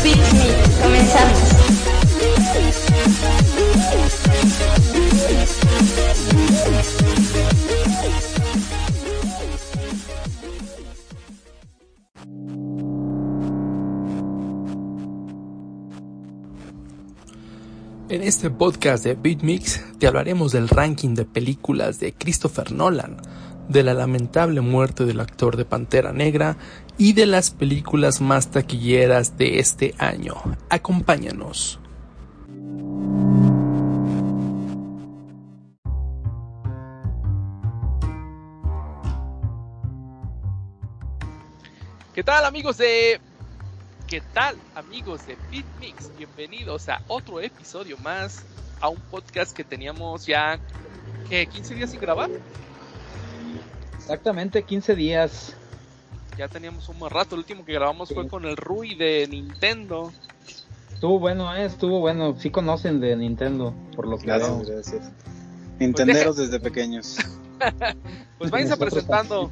[0.00, 1.38] Comenzamos.
[18.08, 23.18] En este podcast de Beatmix te hablaremos del ranking de películas de Christopher Nolan,
[23.68, 26.56] de la lamentable muerte del actor de Pantera Negra
[27.00, 30.34] y de las películas más taquilleras de este año.
[30.68, 31.80] Acompáñanos.
[42.14, 43.18] ¿Qué tal amigos de
[44.06, 46.14] ¿Qué tal amigos de Beatmix?
[46.18, 48.44] Bienvenidos a otro episodio más,
[48.78, 50.60] a un podcast que teníamos ya
[51.30, 52.28] ¿qué, 15 días sin grabar.
[53.96, 55.56] Exactamente, 15 días.
[56.40, 60.10] Ya teníamos un buen rato, el último que grabamos fue con el Rui de Nintendo.
[60.90, 62.34] Estuvo bueno, eh, estuvo bueno.
[62.38, 64.74] Sí conocen de Nintendo, por lo que Gracias, veo.
[64.74, 65.12] gracias.
[65.78, 67.18] Nintenderos desde pequeños.
[68.38, 69.50] Pues váyanse presentando.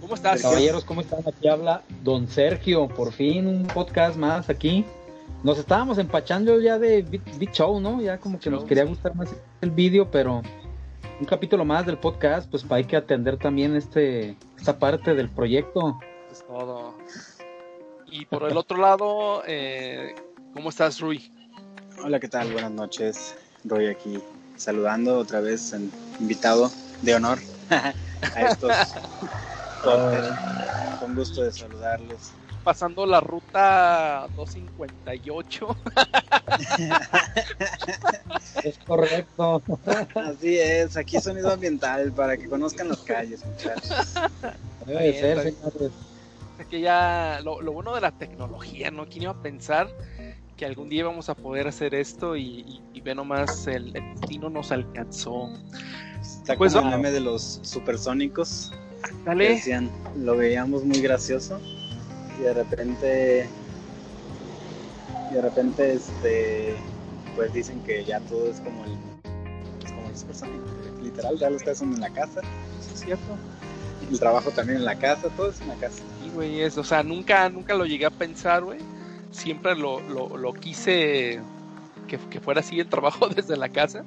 [0.00, 0.42] ¿Cómo estás?
[0.42, 1.20] Caballeros, ¿cómo están?
[1.20, 2.88] Aquí habla Don Sergio.
[2.88, 4.84] Por fin un podcast más aquí.
[5.44, 8.02] Nos estábamos empachando ya de Beat Show, ¿no?
[8.02, 9.28] Ya como que nos quería gustar más
[9.60, 10.42] el vídeo, pero
[11.18, 15.98] un capítulo más del podcast, pues hay que atender también este esta parte del proyecto.
[16.30, 16.94] Es todo.
[18.06, 20.14] Y por el otro lado, eh,
[20.54, 21.32] ¿cómo estás, Rui?
[22.02, 22.52] Hola, ¿qué tal?
[22.52, 23.36] Buenas noches.
[23.64, 24.18] Roy aquí
[24.56, 26.70] saludando otra vez, en- invitado
[27.02, 27.38] de honor
[27.70, 28.72] a estos
[29.84, 30.98] podcasts.
[31.00, 32.32] Con gusto de saludarlos.
[32.64, 35.76] Pasando la ruta 258.
[38.64, 39.62] Es correcto.
[40.14, 44.14] Así es, aquí sonido ambiental para que conozcan las calles, muchachos.
[44.86, 45.92] Debe bien, ser, señores.
[46.58, 49.06] Es que ya lo, lo bueno de la tecnología, ¿no?
[49.06, 49.88] ¿Quién iba a pensar
[50.56, 54.14] que algún día íbamos a poder hacer esto y, y, y ve nomás el, el
[54.20, 55.48] destino nos alcanzó?
[56.20, 58.72] Está Pues, como el meme de los supersónicos.
[59.24, 59.50] Dale.
[59.50, 61.58] Decían, lo veíamos muy gracioso
[62.40, 63.46] y de repente
[65.30, 66.74] y de repente este
[67.36, 68.92] pues dicen que ya todo es como el
[69.84, 70.64] es como el supersónico
[71.02, 72.40] literal ya lo estás haciendo en la casa
[72.80, 73.36] Sí, es cierto.
[74.10, 76.84] el trabajo también en la casa todo es en la casa Sí, güey, es, o
[76.84, 78.78] sea, nunca, nunca lo llegué a pensar, güey.
[79.32, 81.40] Siempre lo, lo, lo quise
[82.08, 84.04] que, que fuera así el trabajo desde la casa,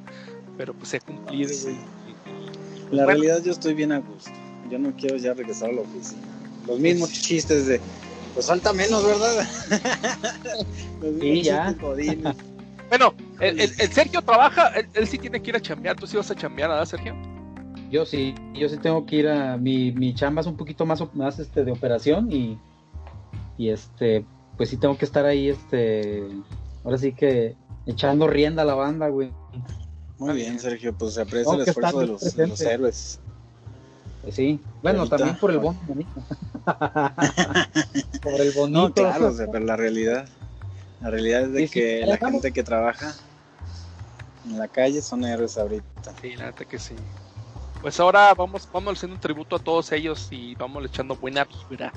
[0.57, 1.75] pero pues he cumplido, güey.
[1.75, 3.07] en la Bueno.
[3.07, 4.31] realidad yo estoy bien a gusto
[4.69, 6.21] yo no quiero ya regresar a la oficina
[6.67, 7.81] los mismos chistes de
[8.33, 9.47] pues falta menos verdad
[11.19, 11.75] Sí, ya.
[12.89, 15.95] Bueno, el, el- el Sergio trabaja, él, él sí tiene que ir a chambear.
[15.95, 17.15] ¿Tú sí vas a chambear, ¿verdad, Sergio?
[17.91, 21.03] Yo sí, yo sí tengo que ir a mi, mi chamba es un poquito más,
[21.13, 22.57] más este de operación y,
[23.57, 24.25] y este
[24.57, 26.23] pues sí tengo que estar ahí este
[26.83, 27.55] ahora sí que
[27.85, 29.31] echando rienda a la banda, güey.
[30.19, 33.19] Muy bien, Sergio, pues se aprecia Tengo el esfuerzo de los, de los héroes.
[34.21, 34.59] Pues sí.
[34.81, 35.17] Bueno, Ahorita.
[35.17, 36.11] también por el bono bonito.
[38.21, 38.79] por el bonito.
[38.81, 40.27] No, claro, o sea, pero la realidad,
[41.01, 43.13] la realidad es de que la gente que trabaja
[44.45, 46.13] en la calle son héroes ahorita.
[46.21, 46.95] Sí, la neta que sí.
[47.81, 51.91] Pues ahora vamos, vamos haciendo un tributo a todos ellos y vamos echando buena vibra.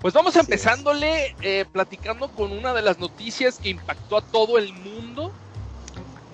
[0.00, 4.56] Pues vamos Así empezándole, eh, platicando con una de las noticias que impactó a todo
[4.56, 5.32] el mundo.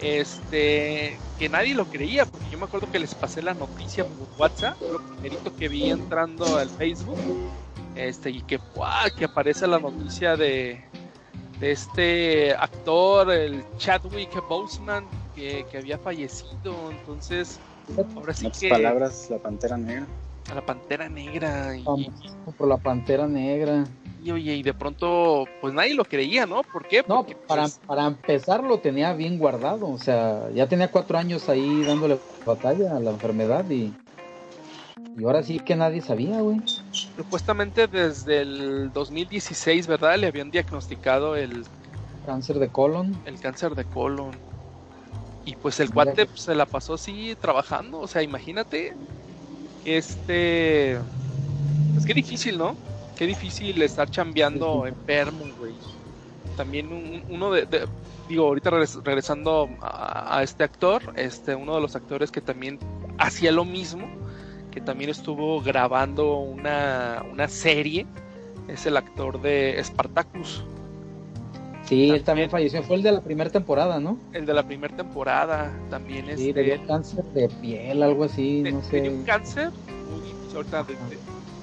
[0.01, 4.29] Este, que nadie lo creía, porque yo me acuerdo que les pasé la noticia por
[4.39, 7.19] WhatsApp, lo primerito que vi entrando al Facebook,
[7.95, 9.09] este, y que, ¡guau!
[9.17, 10.85] que aparece la noticia de,
[11.61, 16.91] de este actor, el Chadwick Boseman, que, que había fallecido.
[16.91, 17.59] Entonces,
[18.15, 20.07] ahora sí que palabras, la pantera negra.
[20.51, 21.77] A la pantera negra.
[21.77, 22.11] Y,
[22.57, 23.85] por la pantera negra.
[24.23, 26.63] y, oye, y de pronto, pues nadie lo creía, ¿no?
[26.63, 27.05] ¿Por qué?
[27.09, 31.19] No, Porque, para, pues, para empezar lo tenía bien guardado, o sea, ya tenía cuatro
[31.19, 33.93] años ahí dándole batalla a la enfermedad y,
[35.19, 36.61] y ahora sí que nadie sabía, güey.
[36.93, 40.17] supuestamente desde el 2016, ¿verdad?
[40.19, 41.65] Le habían diagnosticado el,
[42.25, 43.17] Cáncer de colon.
[43.25, 44.33] el cáncer de colon.
[45.45, 48.01] Y pues el Mira cuate que- se la pasó así trabajando.
[48.01, 48.95] O sea, imagínate.
[49.87, 50.99] Este.
[51.95, 52.77] Pues qué difícil, ¿no?
[53.17, 54.95] Qué difícil estar chambeando Sí, sí.
[54.99, 55.79] enfermo, güey.
[56.57, 57.89] También un- uno de, de-
[58.29, 62.81] Digo, ahorita regres- regresando a, a este actor, este, uno de los actores que también
[63.19, 64.09] hacía lo mismo,
[64.73, 68.05] que también estuvo grabando una, una serie,
[68.67, 70.65] es el actor de Spartacus.
[71.89, 72.51] Sí, él También.
[72.51, 74.19] falleció, fue el de la primera temporada, ¿no?
[74.33, 78.83] El de la primera temporada también Sí, este, dio cáncer de piel, algo así, no
[78.91, 79.25] tenía un sé.
[79.25, 79.73] cáncer
[80.23, 81.21] difícil, ahorita de- de-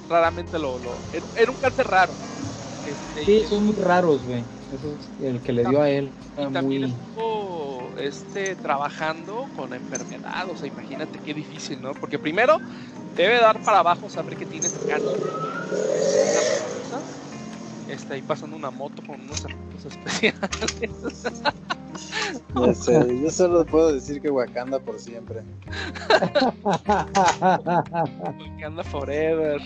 [0.09, 2.13] raramente lo, lo era, un cáncer raro
[2.83, 4.45] Este, Sí, son muy raros, güey.
[4.71, 6.13] Eso es el que le dio a él.
[6.37, 6.83] y también muy...
[6.83, 11.93] estuvo este, trabajando con enfermedad, o sea, imagínate qué difícil, ¿no?
[11.93, 12.61] Porque primero
[13.15, 15.21] debe dar para abajo saber que tienes cáncer.
[17.89, 21.27] Está ahí pasando una moto con unos efectos especiales.
[22.77, 25.41] Sé, yo solo puedo decir que Wakanda por siempre.
[28.57, 29.61] que anda forever.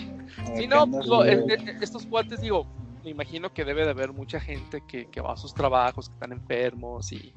[0.56, 1.60] Sí, no, Wakanda digo, forever.
[1.60, 2.66] e- e- estos cuates, digo,
[3.04, 6.14] me imagino que debe de haber mucha gente que, que va a sus trabajos, que
[6.14, 7.32] están enfermos y,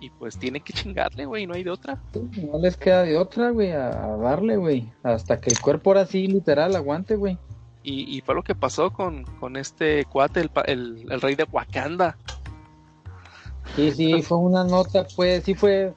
[0.00, 2.02] y pues tienen que chingarle, güey, no hay de otra.
[2.14, 4.92] No les queda de otra, güey, a, a darle, güey.
[5.02, 7.38] Hasta que el cuerpo ahora sí, literal, aguante, güey.
[7.82, 11.46] Y, y fue lo que pasó con, con este cuate, el, el, el rey de
[11.50, 12.16] Wakanda.
[13.76, 15.94] Sí, sí, fue una nota, pues, sí fue.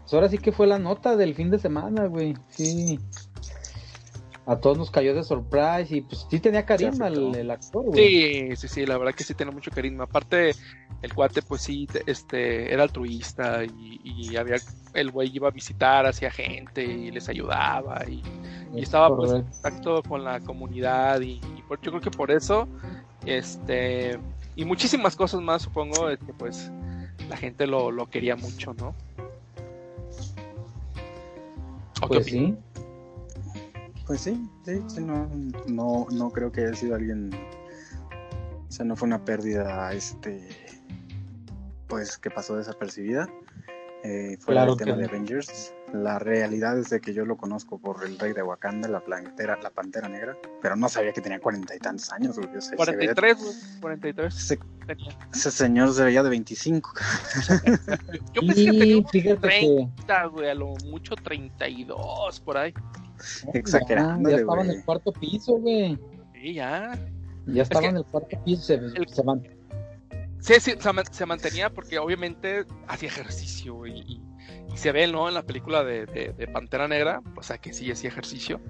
[0.00, 2.34] Pues ahora sí que fue la nota del fin de semana, güey.
[2.50, 2.98] Sí.
[4.44, 8.50] A todos nos cayó de surprise y pues sí tenía carisma el, actor, güey.
[8.50, 10.04] Sí, sí, sí, la verdad que sí tiene mucho carisma.
[10.04, 10.52] Aparte,
[11.00, 14.56] el cuate, pues sí, te- este, era altruista y, y había,
[14.94, 18.22] el güey iba a visitar hacia gente y les ayudaba y,
[18.74, 22.10] y Es estaba pues en contacto con la comunidad y, y por, yo creo que
[22.10, 22.66] por eso,
[23.24, 24.18] este,
[24.56, 26.70] y muchísimas cosas más, supongo, que pues
[27.28, 28.94] la gente lo, lo quería mucho, ¿no?
[32.00, 32.56] ¿O qué Pues sí.
[34.06, 35.28] Pues sí, sí, sí, no,
[35.68, 37.30] no, no creo que haya sido alguien.
[38.68, 40.48] O sea, no fue una pérdida, este.
[41.88, 43.28] Pues que pasó desapercibida.
[44.04, 45.08] Eh, Claro del tema que de.
[45.08, 45.74] Avengers.
[45.92, 49.58] La realidad es de que yo lo conozco por el rey de Wakanda, la pantera,
[49.62, 50.36] la pantera negra.
[50.62, 52.48] Pero no sabía que tenía cuarenta y tantos años, güey.
[52.56, 54.58] O sea, se veía- 43, güey, 43
[55.32, 56.92] ese, señor se veía de 25.
[58.32, 62.56] Yo pensé que tenía Y unos fíjate que 30, güey, a lo mucho 32 por
[62.56, 62.74] ahí.
[63.54, 64.78] Exagerándole, Ya, ya estaba en güey.
[64.78, 65.98] el cuarto piso, güey.
[66.34, 66.98] Sí, ya.
[67.46, 68.62] Ya estaba que- en el cuarto piso.
[68.62, 69.42] Se, el- se man-
[70.40, 74.22] Sí, sí, se, man- se mantenía porque obviamente hacía ejercicio güey, y,
[74.74, 75.28] y se ve, ¿no?
[75.28, 78.60] En la película de, de- de Pantera Negra, o sea que sí hacía ejercicio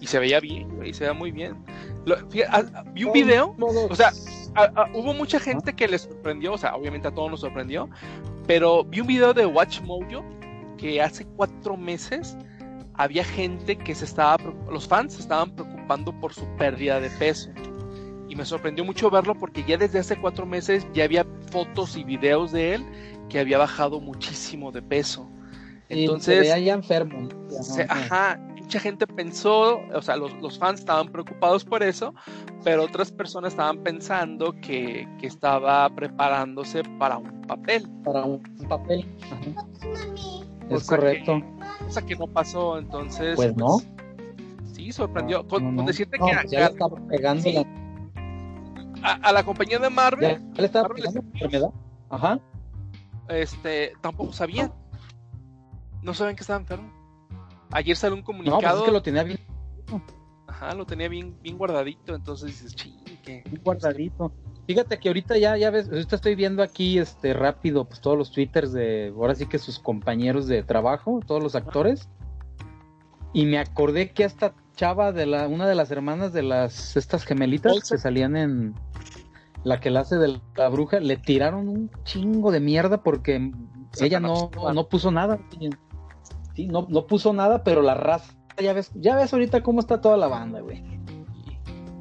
[0.00, 1.56] y se veía bien, güey, se veía muy bien.
[2.04, 4.12] Lo- fíjate, ah, ah, vi un video, o sea,
[4.54, 7.90] ah, hubo mucha gente que les sorprendió, o sea, obviamente a todos nos sorprendió,
[8.46, 10.24] pero vi un video de Watch Mojo
[10.78, 12.36] que hace cuatro meses
[12.96, 14.36] había gente que se estaba,
[14.70, 17.50] los fans se estaban preocupando por su pérdida de peso.
[18.28, 22.04] Y me sorprendió mucho verlo porque ya desde hace cuatro meses ya había fotos y
[22.04, 22.86] videos de él
[23.28, 25.28] que había bajado muchísimo de peso.
[25.88, 27.28] y se Entonces, veía ya enfermo.
[27.50, 28.32] Ya, se- ajá.
[28.34, 32.12] ajá, mucha gente pensó, o sea, los, los fans estaban preocupados por eso,
[32.64, 39.06] pero otras personas estaban pensando que, que estaba preparándose para un papel, Para un papel.
[39.30, 39.66] Ajá.
[40.68, 41.40] O Es correcto.
[41.86, 43.36] Cosa que no pasó, entonces...
[43.36, 43.78] Pues no.
[44.72, 45.46] Sí, sorprendió.
[45.46, 45.82] Con, No, con no.
[45.84, 47.52] decirte No, que pues a, ya le estaba pegando Sí.
[47.52, 47.64] la,
[49.02, 51.70] a- a la compañía de Marvel, ya le estaba Marvel pegando la enfermedad.
[52.10, 52.40] Ajá.
[53.28, 54.72] este, tampoco sabían.
[56.02, 56.92] No sabían que estaba enfermo.
[57.72, 59.38] Ayer salió un No, pues comunicado, es que lo tenía bien
[60.46, 64.32] ajá, lo tenía bien, bien guardadito, entonces dices, ching, bien guardadito.
[64.66, 68.32] Fíjate que ahorita ya, ya ves, ahorita estoy viendo aquí este rápido, pues todos los
[68.32, 72.08] twitters de, ahora sí que sus compañeros de trabajo, todos los actores.
[73.32, 77.24] Y me acordé que esta chava de la, una de las hermanas de las estas
[77.24, 78.74] gemelitas que salían en
[79.62, 83.52] la que la hace de la bruja, le tiraron un chingo de mierda porque
[84.00, 85.38] ella no, no puso nada.
[86.54, 90.00] Sí, no, no puso nada, pero la raza, ya ves, ya ves ahorita cómo está
[90.00, 90.95] toda la banda, güey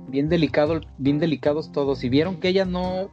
[0.08, 2.04] bien delicado, bien delicados todos.
[2.04, 3.10] Y vieron que ella no,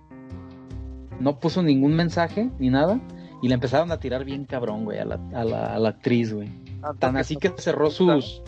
[1.20, 3.00] no puso ningún mensaje ni nada.
[3.42, 6.32] Y le empezaron a tirar bien cabrón, güey, a la, a la, a la actriz,
[6.32, 6.48] güey.
[6.98, 8.42] Tan así que cerró sus.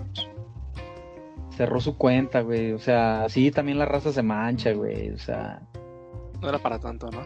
[1.56, 2.72] Cerró su cuenta, güey.
[2.72, 5.10] O sea, sí, también la raza se mancha, güey.
[5.10, 5.62] O sea.
[6.40, 7.22] no era para tanto, ¿no?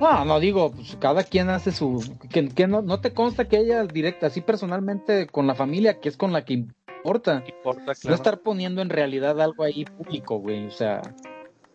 [0.00, 2.02] No, no digo, pues cada quien hace su.
[2.30, 6.08] Que, que no, no te consta que ella directa, así personalmente con la familia, que
[6.08, 6.66] es con la que
[7.04, 7.40] importa.
[7.40, 8.14] No importa, No claro.
[8.16, 10.66] estar poniendo en realidad algo ahí público, güey.
[10.66, 11.02] O sea,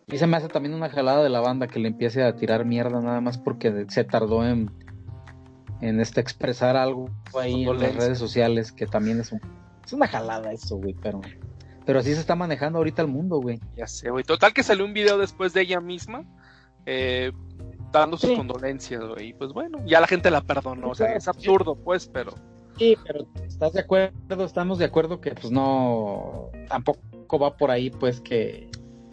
[0.08, 2.64] y se me hace también una jalada de la banda que le empiece a tirar
[2.64, 4.70] mierda nada más porque se tardó en,
[5.80, 9.40] en este expresar algo ahí en las redes sociales, que también es un,
[9.84, 11.20] es una jalada eso, güey, pero,
[11.86, 13.60] pero así se está manejando ahorita el mundo, güey.
[13.76, 14.24] Ya sé, güey.
[14.24, 16.24] Total que salió un video después de ella misma,
[16.86, 17.30] eh,
[17.92, 18.36] dando sus Sí.
[18.36, 19.28] condolencias, güey.
[19.28, 20.90] Y pues bueno, ya la gente la perdonó.
[20.90, 22.34] O sea, es absurdo, pues, pero
[22.80, 24.42] Sí, pero ¿estás de acuerdo?
[24.42, 28.70] Estamos de acuerdo que pues no, tampoco va por ahí, pues que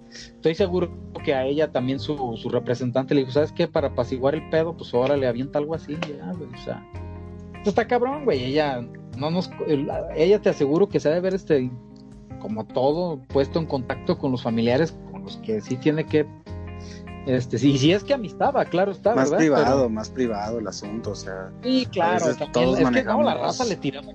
[0.10, 0.90] estoy seguro
[1.26, 3.68] que a ella también su, su representante le dijo, ¿sabes qué?
[3.68, 6.82] Para apaciguar el pedo, pues ahora le avienta algo así, ya, o sea,
[7.56, 11.20] pues, está cabrón, güey, ella no nos, el- ella te aseguro que se ha de
[11.20, 11.70] ver este,
[12.40, 16.26] como todo, puesto en contacto con los familiares, con los que sí tiene que
[17.28, 19.38] Este, sí, si es que amistaba, claro está, más ¿verdad?
[19.38, 22.26] privado, Pero- más privado el asunto, o sea, sí, claro.
[22.26, 24.08] también, todos es que no, la manejamos- raza le tiraba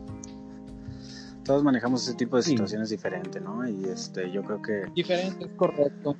[1.45, 2.51] todos manejamos ese tipo de Sí.
[2.51, 3.69] situaciones diferentes, ¿no?
[3.69, 6.17] Y este, yo creo que, diferente, es correcto.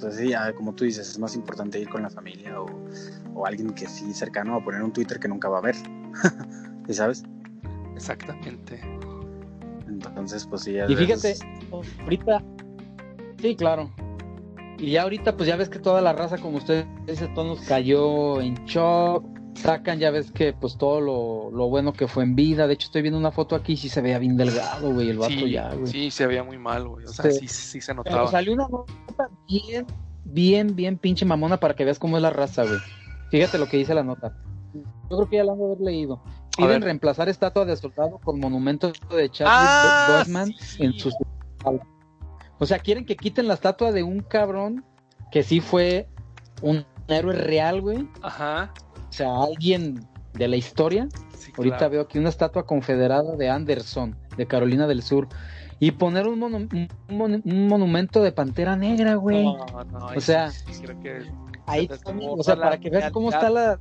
[0.00, 2.66] pues sí, ah, como tú dices, es más importante ir con la familia o,
[3.34, 5.76] o alguien que sí cercano a poner un Twitter que nunca va a ver,
[6.86, 7.24] ¿Sí sabes?
[7.94, 8.80] Exactamente.
[9.86, 10.76] Entonces, pues sí.
[10.88, 11.40] Y fíjate, veces-
[12.02, 12.42] ahorita,
[13.40, 13.90] sí, claro.
[14.78, 17.60] Y ya ahorita, pues ya ves que toda la raza, como usted dice, todo nos
[17.62, 19.24] cayó en shock.
[19.54, 22.68] Sacan, ya ves que pues todo lo, lo bueno que fue en vida.
[22.68, 25.18] De hecho, estoy viendo una foto aquí y sí se veía bien delgado, güey, el
[25.18, 25.86] vato Sí, ya, güey.
[25.88, 27.04] sí, se veía muy mal, güey.
[27.06, 27.40] O sea, Sí.
[27.40, 28.30] sí, sí, se Pero notaba.
[28.30, 29.84] salió una nota bien,
[30.24, 32.78] bien, bien pinche mamona para que veas cómo es la raza, güey.
[33.32, 34.32] Fíjate lo que dice la nota.
[35.10, 36.22] Yo creo que ya la han de haber leído.
[36.56, 41.14] Piden reemplazar estatua de soldado con monumento de Chadwick Ah, Boseman en sus
[42.58, 44.84] o sea, quieren que quiten la estatua de un cabrón
[45.30, 46.08] que sí fue
[46.62, 48.08] un héroe real, güey.
[48.22, 48.72] Ajá.
[49.08, 51.08] O sea, alguien de la historia.
[51.36, 51.92] Sí, Ahorita claro.
[51.92, 55.28] veo aquí una estatua confederada de Anderson, de Carolina del Sur.
[55.80, 59.44] Y poner un, monu- un monu- un monumento de Pantera Negra, güey.
[59.44, 61.22] No, no, O sea, sí, sí creo que
[61.66, 63.78] Ahí también, o sea, para que veas cómo está la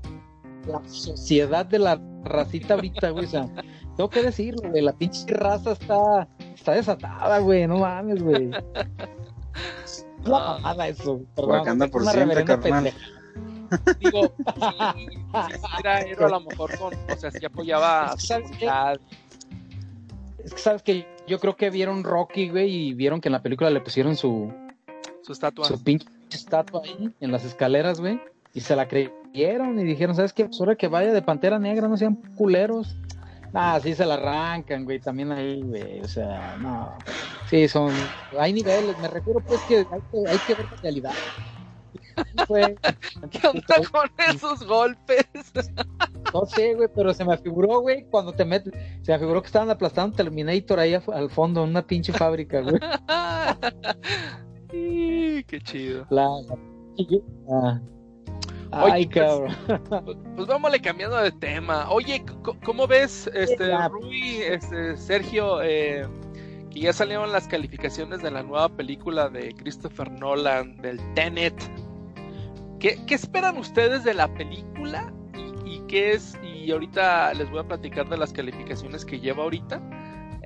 [0.85, 3.25] sociedad de la racita ahorita, güey.
[3.25, 3.47] O sea,
[3.95, 4.81] tengo que decirlo, güey.
[4.81, 7.67] La pinche raza está, está desatada, güey.
[7.67, 8.49] No mames, güey.
[10.23, 11.21] La mamada eso.
[11.37, 12.93] Wakanda por siempre, carnal.
[13.99, 14.33] Digo,
[15.83, 18.93] héroe a lo mejor con, o sea, sí apoyaba a.
[20.43, 23.41] Es que sabes que yo creo que vieron Rocky, güey, y vieron que en la
[23.41, 24.53] película le pusieron su,
[25.21, 25.65] su estatua.
[25.65, 28.21] su pinche estatua ahí en las escaleras, güey.
[28.53, 30.45] Y se la creyeron y dijeron, ¿sabes qué?
[30.45, 32.95] Pues ahora que vaya de Pantera Negra, no sean culeros.
[33.59, 35.99] Ah, sí se la arrancan, güey, también ahí, güey.
[36.01, 36.95] O sea, no.
[37.49, 37.91] Sí, son.
[38.37, 41.13] Hay niveles, me refiero pues que hay que, hay que ver la realidad.
[43.31, 45.25] ¿Qué onda con esos golpes?
[46.33, 48.73] no sé, güey, pero se me figuró, güey, cuando te metes.
[49.01, 52.79] Se me figuró que estaban aplastando Terminator ahí al fondo, en una pinche fábrica, güey.
[54.69, 56.05] Sí, qué chido.
[56.11, 56.57] La, la-
[57.49, 57.81] ah.
[58.71, 59.55] Oye, Ay, pues, cabrón.
[60.35, 61.89] Pues vámonos cambiando de tema.
[61.89, 62.23] Oye,
[62.63, 63.75] ¿cómo ves, este.
[63.87, 66.05] Rui, este, Sergio, eh,
[66.71, 71.55] que ya salieron las calificaciones de la nueva película de Christopher Nolan, del Tenet?
[72.79, 75.11] ¿Qué, qué esperan ustedes de la película?
[75.65, 76.37] ¿Y, y qué es?
[76.43, 79.81] Y ahorita les voy a platicar de las calificaciones que lleva ahorita.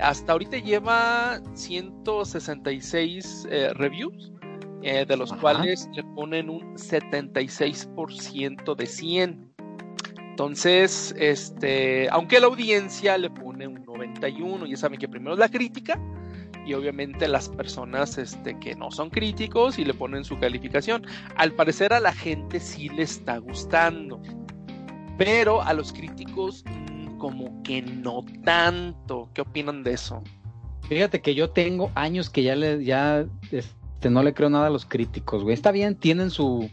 [0.01, 4.31] Hasta ahorita lleva 166 eh, reviews,
[4.83, 5.41] eh, de los Ajá.
[5.41, 9.53] cuales le ponen un 76% de 100.
[10.31, 15.49] Entonces, este, aunque la audiencia le pone un 91, ya saben que primero es la
[15.49, 15.99] crítica
[16.65, 21.05] y obviamente las personas este, que no son críticos y le ponen su calificación.
[21.35, 24.21] Al parecer a la gente sí le está gustando,
[25.17, 29.29] pero a los críticos mm, como que no tanto.
[29.33, 30.23] ¿Qué opinan de eso?
[30.87, 33.25] Fíjate que yo tengo años que ya le, ya,
[34.01, 35.53] este, no le creo nada a los críticos, güey.
[35.53, 36.67] Está bien, tienen su,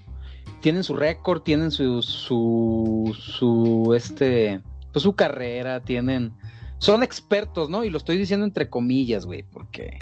[0.62, 4.62] tienen su récord, tienen su, su, su, este,
[4.94, 6.32] pues su carrera, tienen,
[6.78, 7.84] son expertos, ¿no?
[7.84, 9.98] Y lo estoy diciendo entre comillas, güey, porque,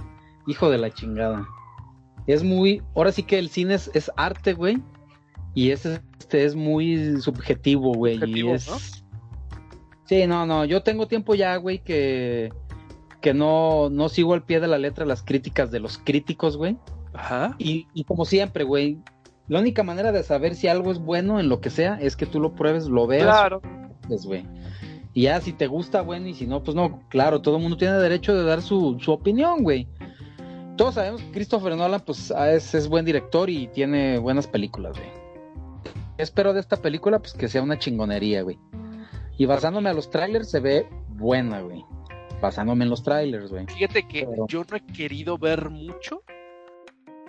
[0.47, 1.49] hijo de la chingada.
[2.29, 4.81] Es muy, ahora sí que el cine es, es arte, güey.
[5.53, 8.15] Y es, este, es muy subjetivo, güey.
[8.15, 8.69] Y Subjetivo, es...
[8.69, 8.77] ¿no?
[10.05, 12.53] Sí, no, no, yo tengo tiempo ya, güey, que,
[13.21, 16.79] que no, no sigo al pie de la letra las críticas de los críticos, güey.
[17.17, 17.55] Ajá.
[17.59, 18.99] Y, y como siempre, güey,
[19.49, 22.27] la única manera de saber si algo es bueno en lo que sea es que
[22.27, 23.61] tú lo pruebes, lo veas, Claro.
[24.09, 24.45] pues, güey.
[25.15, 27.77] Y ya si te gusta, bueno, y si no, pues no, claro, todo el mundo
[27.79, 29.89] tiene derecho de dar su, su opinión, güey.
[30.77, 34.95] Todos sabemos que Christopher Nolan, pues, ah, es, es buen director y tiene buenas películas,
[34.99, 35.09] güey.
[36.19, 38.59] Espero de esta película, pues, que sea una chingonería, güey.
[39.39, 41.83] Y basándome a los trailers, se ve buena, güey.
[42.43, 43.67] Basándome en los trailers, güey.
[43.67, 46.23] Fíjate que Pero- yo no he querido ver mucho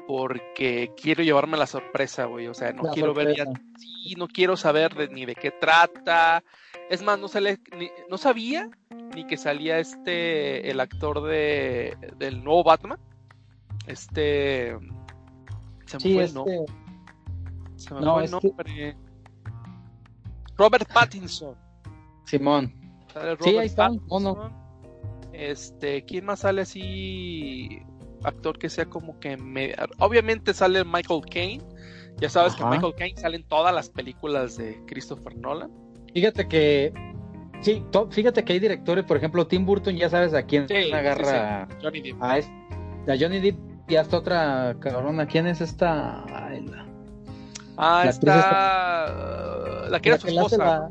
[0.07, 2.47] porque quiero llevarme la sorpresa, güey.
[2.47, 3.43] O sea, no La quiero ver ya.
[3.45, 3.67] sorpresa.
[3.77, 6.43] Sí, no quiero saber de- ni de qué trata.
[6.89, 8.69] Es más, no, sale, ni- no sabía
[9.15, 12.99] ni que salía este, el actor de, del nuevo Batman.
[13.85, 14.77] Este.
[15.85, 16.57] Se me Sí, fue el este, nombre.
[17.75, 18.97] Se me no, fue el es que- nombre.
[20.57, 21.55] Robert Pattinson.
[22.25, 22.73] Simón.
[23.13, 24.07] Sale Sí, Robert ahí está, Pattinson.
[24.23, 24.67] mono.
[25.33, 27.79] Este, ¿quién más sale así?
[28.23, 29.73] Actor que sea como que me...
[29.99, 31.63] obviamente sale Michael Caine.
[32.19, 32.65] Ya sabes que.
[32.65, 35.69] Michael Caine sale en todas las películas de Christopher Nolan.
[36.13, 36.91] Fíjate que.
[37.61, 40.91] Sí, to- fíjate que hay directores, por ejemplo, Tim Burton, ya sabes a quién Sí,
[40.91, 42.21] agarra Johnny Depp.
[42.21, 42.39] a,
[43.19, 43.57] Johnny Depp
[43.87, 45.25] y hasta otra cabrona.
[45.27, 46.23] ¿Quién es esta?
[46.33, 46.85] Ay, la-
[47.77, 49.85] Ah, La está.
[49.85, 50.57] uh, La que era La su que esposa.
[50.57, 50.89] la-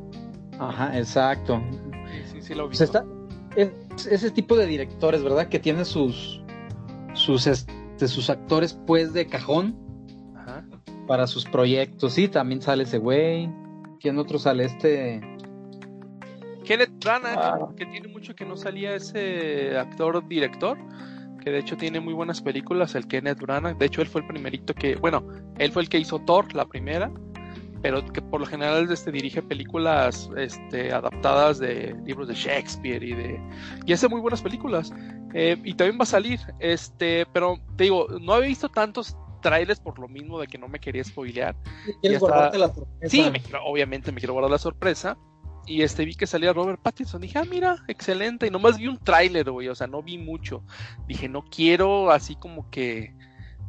[0.59, 1.61] Ajá, exacto.
[2.13, 2.77] Sí, sí, sí, lo vi.
[2.77, 3.05] Pues está,
[3.57, 5.49] es- ese tipo de directores, ¿verdad?
[5.49, 6.36] Que tiene sus,
[7.17, 9.77] sus, este, sus actores, pues, de cajón
[10.37, 10.65] Ajá.
[11.07, 12.13] para sus proyectos.
[12.15, 13.51] Sí, también sale ese güey.
[14.01, 14.65] ¿Quién otro sale?
[14.65, 15.21] Este.
[16.65, 17.69] Kenneth Branagh, Ah.
[17.77, 20.77] que tiene mucho que no salía ese actor director,
[21.43, 23.79] que de hecho tiene muy buenas películas, el Kenneth Branagh.
[23.79, 25.25] De hecho, él fue el primerito que, bueno,
[25.59, 27.11] él fue el que hizo Thor, la primera,
[27.83, 33.13] pero que por lo general este, dirige películas este, adaptadas de libros de Shakespeare y
[33.15, 33.41] de
[33.85, 34.93] y hace muy buenas películas.
[35.35, 39.81] Eh, y también va a salir, este, pero te digo, no había visto tantos trailers
[39.81, 41.55] por lo mismo de que no me quería spoilear.
[42.01, 43.11] ¿Quieres guardarte la sorpresa?
[43.11, 45.17] Sí, me quiero- obviamente me quiero guardar la sorpresa.
[45.69, 47.21] Y este vi que salía Robert Pattinson.
[47.21, 48.47] Dije, ah, mira, excelente.
[48.47, 49.69] Y nomás vi un tráiler, güey.
[49.69, 50.63] O sea, no vi mucho.
[51.09, 53.13] Dije, no quiero así como que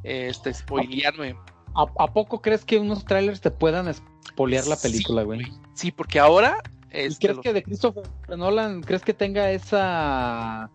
[0.03, 1.35] este spoilearme.
[1.75, 3.91] ¿A, a poco crees que unos trailers te puedan
[4.27, 5.41] spoilear la película, güey?
[5.73, 6.57] Sí, porque ahora.
[6.93, 8.03] ¿Y Este, crees lo- que de Christopher
[8.37, 10.69] Nolan, crees que tenga esa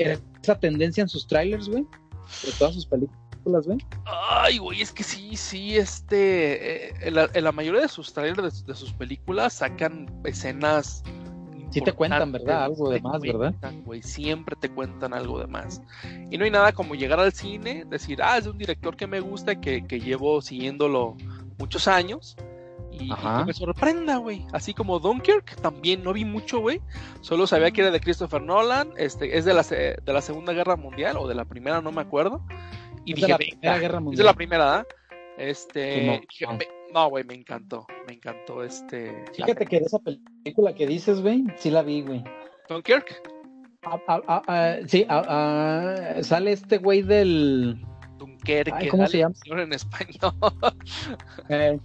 [0.00, 1.84] esa tendencia en sus trailers, güey?
[2.44, 3.78] De todas sus películas, güey.
[4.04, 6.88] Ay, güey, es que sí, sí, este.
[6.88, 11.02] eh, en, la, en la mayoría de sus trailers de, de sus películas sacan escenas.
[11.70, 12.64] Sí te cuentan, ¿verdad?
[12.64, 13.54] Algo de más, ¿verdad?
[13.84, 15.80] güey, siempre te cuentan algo de más.
[16.28, 19.06] Y no hay nada como llegar al cine, decir, ah, es de un director que
[19.06, 21.16] me gusta, que, que llevo siguiéndolo
[21.58, 22.36] muchos años.
[23.00, 24.44] Y, que me sorprenda, güey.
[24.52, 26.80] Así como Dunkirk, también no vi mucho, güey.
[27.20, 28.90] Solo sabía que era de Christopher Nolan.
[28.96, 32.00] Este, es de la, de la Segunda Guerra Mundial, o de la primera, no me
[32.02, 32.44] acuerdo.
[33.04, 33.38] Y Es dije, de la.
[33.38, 34.26] Primera Guerra Es de Mundial.
[34.26, 34.86] la primera, ¿ah?
[35.38, 36.00] Este.
[36.00, 36.20] Simón.
[36.28, 37.86] dije, "Ve- no, güey, me encantó.
[38.06, 39.24] Me encantó este.
[39.34, 42.22] Fíjate que de esa película que dices, güey, sí la vi, güey.
[42.68, 43.22] Dunkirk.
[43.82, 47.82] Ah, ah, ah, ah, sí, ah, ah, sale este güey del...
[48.18, 48.72] Dunkerque.
[48.74, 49.34] Ay, ¿cómo dale, se llama?
[49.36, 50.34] señor, En español.
[51.48, 51.78] eh,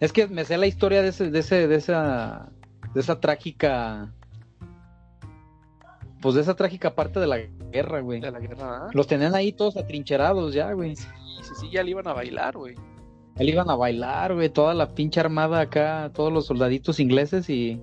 [0.00, 2.50] es que me sé la historia de, ese, de, ese, de esa
[2.94, 4.12] de esa trágica
[6.20, 7.38] pues de esa trágica parte de la
[7.70, 8.20] guerra, güey.
[8.20, 8.86] de la guerra.
[8.86, 8.90] ¿ah?
[8.92, 10.96] Los tenían ahí todos atrincherados ya, güey.
[10.96, 11.06] Sí,
[11.42, 12.74] sí, sí, ya le iban a bailar, güey.
[13.36, 17.80] Él iban a bailar, güey, toda la pinche armada acá, todos los soldaditos ingleses y,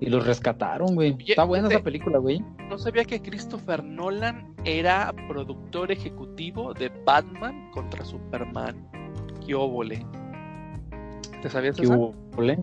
[0.00, 1.14] y los rescataron, güey.
[1.26, 2.42] Está buena esa película, güey.
[2.70, 8.88] No sabía que Christopher Nolan era productor ejecutivo de Batman contra Superman.
[9.46, 10.06] ¿Qué óvole?
[11.44, 11.94] ¿Te sabías ¿Qué esa?
[11.94, 12.58] hubo, ole?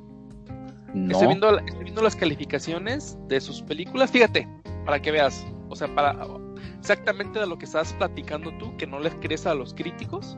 [0.95, 1.11] No.
[1.11, 4.09] Estoy, viendo, estoy viendo las calificaciones de sus películas.
[4.09, 4.47] Fíjate,
[4.87, 5.45] para que veas.
[5.69, 6.17] O sea, para
[6.79, 10.35] exactamente de lo que estás platicando tú, que no les crees a los críticos.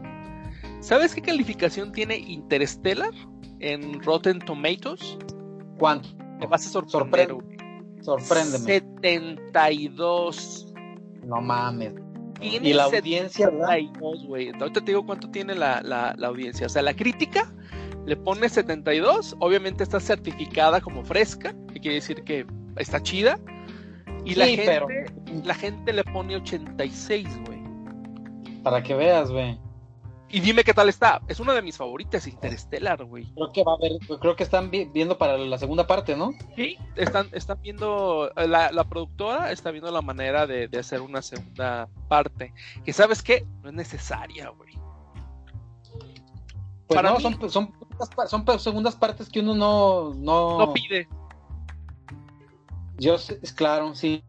[0.82, 3.12] ¿Sabes qué calificación tiene Interstellar
[3.60, 5.18] en Rotten Tomatoes?
[5.80, 6.10] ¿Cuánto?
[6.42, 7.36] Te vas a sorprender.
[7.36, 7.48] güey.
[8.02, 8.66] Sorpréndeme.
[8.66, 10.74] 72.
[11.26, 11.94] No mames.
[12.50, 13.68] Tiene Y la audiencia, ¿verdad?
[13.70, 14.50] 72, güey.
[14.60, 16.66] Ahorita te digo cuánto tiene la, la, la audiencia.
[16.68, 17.52] O sea, la crítica
[18.06, 19.36] le pone 72.
[19.40, 22.46] Obviamente está certificada como fresca, que quiere decir que
[22.78, 23.40] está chida.
[24.26, 24.88] Y la, Sí, gente, pero-
[25.46, 27.62] la gente le pone 86, güey.
[28.64, 29.60] Para que veas, güey.
[30.34, 31.22] Y dime qué tal está.
[31.28, 33.32] Es una de mis favoritas, Interstellar, güey.
[33.36, 36.32] Creo que va a haber, creo que están vi- viendo para la segunda parte, ¿no?
[36.56, 41.02] Sí, están, están viendo, eh, la, la productora está viendo la manera de, de hacer
[41.02, 42.52] una segunda parte.
[42.84, 44.74] Que sabes qué, no es necesaria, güey.
[46.88, 47.74] Pues Para no, mí- son, son,
[48.28, 51.08] son segundas partes que uno no, no, No pide.
[52.98, 54.24] Yo es claro, sí.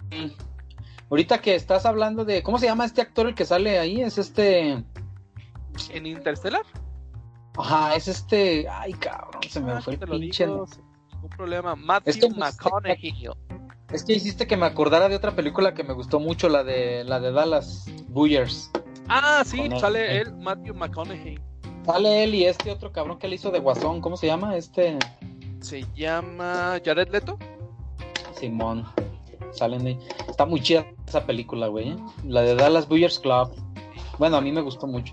[1.09, 4.03] Ahorita que estás hablando de, ¿cómo se llama este actor el que sale ahí?
[4.03, 4.85] Es este,
[5.91, 6.63] En Interstellar.
[7.59, 10.47] ajá, es este, ay cabrón, se me Ah, fue el pinche.
[10.47, 10.67] digo,
[11.13, 11.75] ningún problema.
[11.77, 13.29] Matthew Es McConaughey.
[13.93, 17.05] Es que hiciste que me acordara de otra película que me gustó mucho, la de
[17.05, 18.71] la de Dallas Buyers.
[19.09, 19.79] Ah, sí, Con él.
[19.81, 21.39] sale él, Matthew McConaughey.
[21.85, 24.57] Sale él y este otro cabrón que le hizo de Guasón, ¿cómo se llama?
[24.57, 24.99] Este
[25.61, 27.39] Se llama Jared Leto.
[28.35, 28.85] Simón.
[29.53, 29.99] Salen de...
[30.29, 31.91] Está muy chida esa película, güey.
[31.91, 31.97] ¿eh?
[32.25, 33.53] La de Dallas Buyers Club.
[34.19, 35.13] Bueno, a mí me gustó mucho.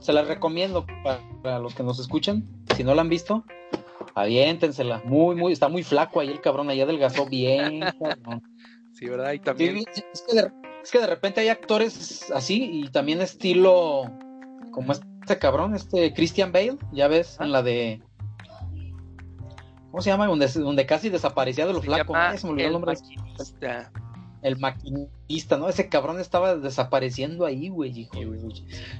[0.00, 2.44] Se la recomiendo para, para los que nos escuchan.
[2.76, 3.44] Si no la han visto,
[4.14, 5.02] aviéntensela.
[5.04, 6.68] Muy, muy, está muy flaco ahí el cabrón.
[6.70, 7.80] Ahí adelgazó bien.
[8.92, 9.32] Sí, ¿verdad?
[9.32, 9.76] Y Sí, también.
[9.78, 14.10] es, que de, es que de repente hay actores así y también estilo
[14.72, 18.02] como este cabrón, este Christian Bale, ya ves, en la de...
[19.90, 20.26] ¿Cómo se llama?
[20.26, 22.12] Donde, donde casi desaparecía de lo se flaco.
[22.12, 22.94] llama Ay, se me olvidó el El nombre.
[22.94, 23.92] Maquinista.
[24.42, 25.68] El maquinista, ¿no?
[25.68, 28.18] Ese cabrón estaba desapareciendo ahí, güey, hijo.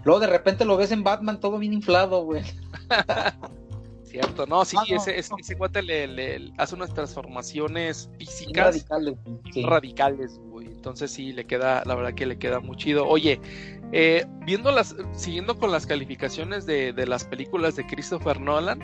[0.05, 2.43] Luego de repente lo ves en Batman todo bien inflado, güey.
[4.05, 5.37] Cierto, no, sí, Ah, no, ese, ese, no.
[5.39, 9.15] ese cuate le, le- hace unas transformaciones físicas radicales.
[9.53, 9.63] Sí.
[9.63, 10.67] radicales, güey.
[10.67, 13.07] Entonces sí, le queda, la verdad que le queda muy chido.
[13.07, 13.41] Oye,
[13.93, 18.81] eh, viendo las, siguiendo con las calificaciones de, de las películas de Christopher Nolan,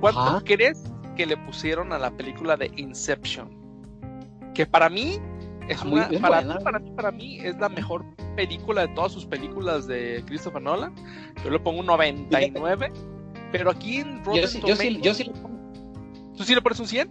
[0.00, 0.82] ¿cuánto crees
[1.16, 3.54] que le pusieron a la película de Inception?
[4.54, 5.18] Que para mí
[5.68, 6.54] es Ah, muy una, para, buena.
[6.58, 8.04] mí, para mí, para mí es la mejor
[8.36, 10.94] película de todas sus películas de Christopher Nolan.
[11.44, 12.92] Yo le pongo un 99,
[13.52, 15.56] pero aquí en Rotten Yo sí, yo sí, yo sí le pongo-
[16.36, 17.10] ¿Tú sí le pones un 100?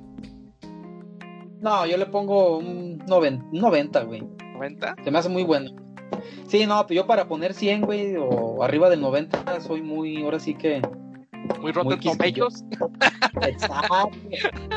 [1.62, 4.22] No, yo le pongo un 90, un 90, güey.
[4.22, 5.04] ¿90?
[5.04, 5.72] Se me hace muy bueno.
[6.48, 10.40] Sí, no, pero yo para poner 100, güey, o arriba del 90, soy muy, ahora
[10.40, 10.82] sí que...
[11.62, 12.00] Muy Rotten.
[12.00, 12.64] Tomatoes.
[13.42, 14.12] Exacto.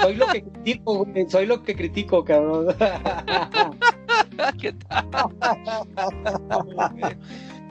[0.03, 1.29] Soy lo que critico, güey.
[1.29, 2.75] Soy lo que critico, cabrón.
[4.61, 5.09] ¿Qué tal?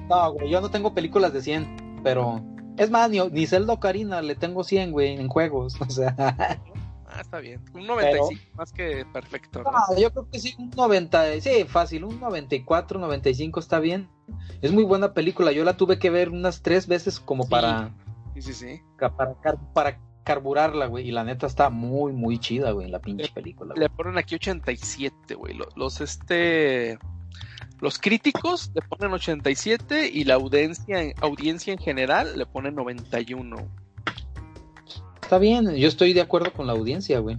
[0.09, 2.41] No, güey, yo no tengo películas de 100, pero...
[2.77, 5.75] Es más, ni, ni Zelda Ocarina le tengo 100, güey, en juegos.
[5.81, 6.15] O sea,
[7.09, 7.61] Ah, está bien.
[7.73, 9.63] Un 95, más que perfecto.
[9.63, 9.71] ¿no?
[9.71, 14.09] no, yo creo que sí, un 90, sí, fácil, un 94, 95 está bien.
[14.61, 17.49] Es muy buena película, yo la tuve que ver unas tres veces como Sí.
[17.49, 17.91] para,
[18.41, 18.81] Sí, sí, sí.
[18.99, 19.33] para,
[19.73, 23.73] para carburarla, güey, y la neta está muy, muy chida, güey, la pinche Le- película.
[23.73, 23.87] güey.
[23.87, 25.53] Le ponen aquí 87, güey.
[25.55, 26.99] Los, los, este.
[27.79, 33.55] Los críticos le ponen 87 y la audiencia, audiencia en general le ponen 91.
[35.21, 37.37] Está bien, yo estoy de acuerdo con la audiencia, güey.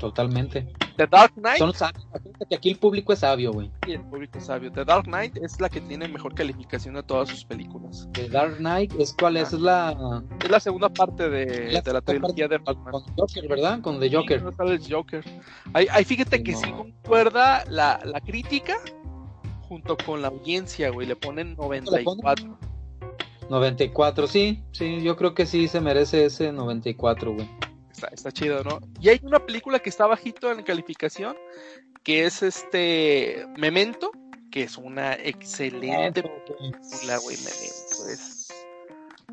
[0.00, 0.66] Totalmente.
[0.96, 2.06] The Dark Knight, Son sabios,
[2.54, 3.70] aquí el público es sabio, güey.
[3.86, 4.72] y el público sabio.
[4.72, 8.08] The Dark Knight es la que tiene mejor calificación de todas sus películas.
[8.12, 11.92] The Dark Knight es cuál es, es la Es la segunda parte de, La de
[11.92, 12.92] la trilogía de Batman.
[12.92, 13.80] con Joker, ¿verdad?
[13.82, 14.42] Con The Sí, Joker.
[14.42, 15.24] no sale el Joker.
[15.74, 16.58] Ahí, ahí fíjate Sí, que no.
[16.58, 18.76] sí concuerda la, la crítica
[19.68, 21.06] junto con la audiencia, güey.
[21.06, 22.58] Le ponen 94.
[23.48, 27.48] 94, sí, sí, yo creo que sí se merece ese 94, güey.
[28.00, 28.80] Está, está chido, ¿no?
[28.98, 31.36] Y hay una película que está bajito en calificación,
[32.02, 34.10] que es este Memento,
[34.50, 38.08] que es una excelente película, güey, Memento.
[38.10, 38.48] Es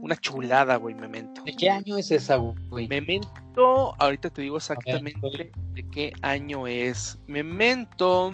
[0.01, 1.43] una chulada, güey, Memento.
[1.43, 2.89] ¿De qué año es esa, güey?
[2.89, 7.17] Memento, ahorita te digo exactamente de qué año es.
[7.27, 8.33] Memento,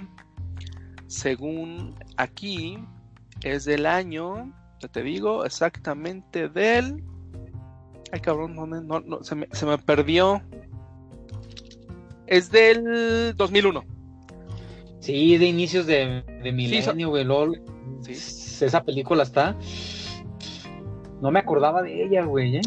[1.05, 2.79] según aquí,
[3.43, 7.03] es del año, ya te digo, exactamente del...
[8.13, 10.39] Ay, cabrón, no, no, no, se, me, se me perdió.
[12.27, 13.83] Es del 2001.
[14.99, 17.23] Sí, de inicios de, de milenio, güey.
[17.23, 17.59] LOL.
[18.01, 18.11] Sí.
[18.63, 19.57] Esa película está.
[21.21, 22.61] No me acordaba de ella, güey, ¿eh?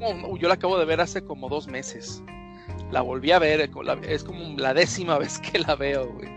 [0.00, 2.22] No, yo la acabo de ver hace como dos meses.
[2.90, 3.70] La volví a ver, eh,
[4.06, 6.28] es como la décima vez que la veo, güey.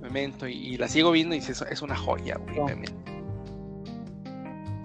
[0.00, 2.56] Memento, y, y la sigo viendo y es, es una joya, güey.
[2.56, 2.66] No.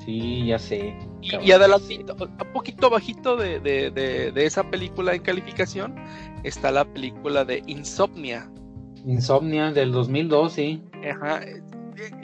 [0.04, 0.94] Sí, ya sé.
[1.22, 5.96] Y, adelantito, un poquito abajito de, de, de, de esa película en calificación,
[6.44, 8.50] está la película de Insomnia.
[9.06, 10.84] Insomnia del 2002, sí.
[11.10, 11.42] Ajá.
[11.44, 11.62] eh,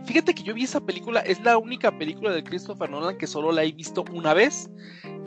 [0.05, 3.51] Fíjate que yo vi esa película, es la única película de Christopher Nolan que solo
[3.51, 4.69] la he visto una vez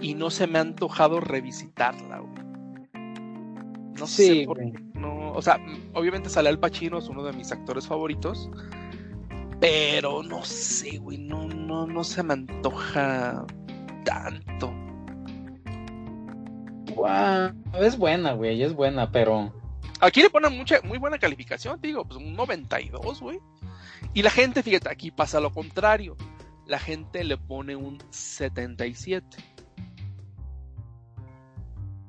[0.01, 2.45] y no se me ha antojado revisitarla, güey.
[3.99, 4.73] No Sí, sé por qué.
[4.95, 5.59] No, o sea,
[5.93, 8.49] obviamente sale Al Pacino, es uno de mis actores favoritos.
[9.61, 13.45] Pero no sé, güey, no, no, no se me antoja
[14.09, 14.73] tanto.
[16.95, 19.53] Guau, es buena, güey, es buena, pero.
[20.01, 23.39] Aquí le ponen mucha, muy buena calificación, digo, pues un 92, güey.
[24.15, 26.17] Y la gente, fíjate, aquí pasa lo contrario.
[26.67, 29.25] La gente le pone un 77.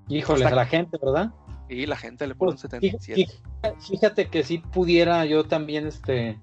[0.08, 1.32] Híjole, Está- a la gente, ¿verdad?
[1.68, 3.26] Y la gente le pone un Pues, 77.
[3.62, 6.40] fí- Fíjate que si pudiera yo también, este.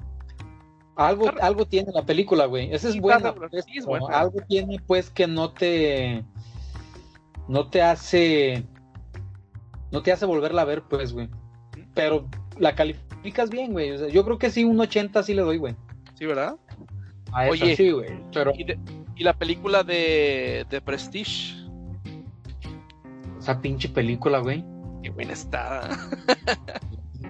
[0.96, 2.72] Algo, algo tiene la película, güey.
[2.74, 3.34] Esa es buena.
[3.34, 3.86] pues, es.
[4.10, 6.24] Algo tiene, pues, que no te.
[7.48, 8.64] No te hace.
[9.92, 11.28] No te hace volverla a ver, pues, güey.
[11.94, 12.26] Pero
[12.58, 13.90] la calificas bien, güey.
[13.92, 15.76] O sea, yo creo que sí, un 80 sí le doy, güey.
[16.14, 16.56] Sí, ¿verdad?
[17.32, 18.18] A esa Oye, sí, güey.
[18.32, 18.78] Pero Y, de-
[19.16, 21.54] y la película de, de Prestige.
[23.38, 24.64] esa pinche película, güey.
[25.02, 25.88] Qué buena está.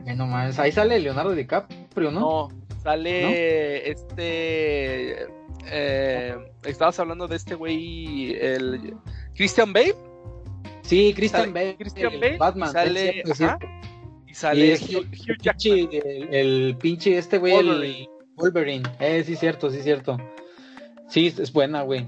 [0.07, 0.59] Ay, No mames.
[0.59, 2.21] Ahí sale Leonardo DiCaprio, ¿no?
[2.21, 2.49] No,
[2.87, 5.27] sale este.
[5.69, 8.95] eh, estabas hablando de este güey, el
[9.35, 9.95] Christian Bale.
[10.83, 11.77] Sí, Christian Sale Bale.
[11.77, 12.69] Christian el Bale, Batman.
[12.69, 13.77] y sale, es cierto, es ajá, cierto.
[14.29, 15.07] y sale Y es Hugh,
[15.43, 15.57] Jackman.
[15.59, 18.89] pinche, el, el pinche este güey, el Wolverine.
[19.01, 20.17] Eh, sí, cierto, sí, cierto.
[21.09, 22.07] Sí, es buena, güey.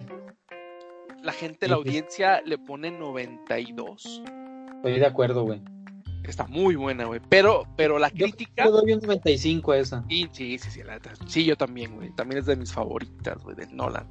[1.23, 1.89] La gente, la Sí, sí.
[1.89, 4.23] audiencia le pone 92.
[4.77, 5.61] Estoy de acuerdo, güey.
[6.29, 7.21] Está muy buena, güey.
[7.29, 8.67] Pero, pero la Yo crítica.
[8.67, 10.05] le doy un 95 a esa.
[10.09, 11.01] Sí, sí, sí, sí, la.
[11.27, 12.11] Sí, yo también, güey.
[12.11, 14.07] También es de mis favoritas, güey, de Nolan.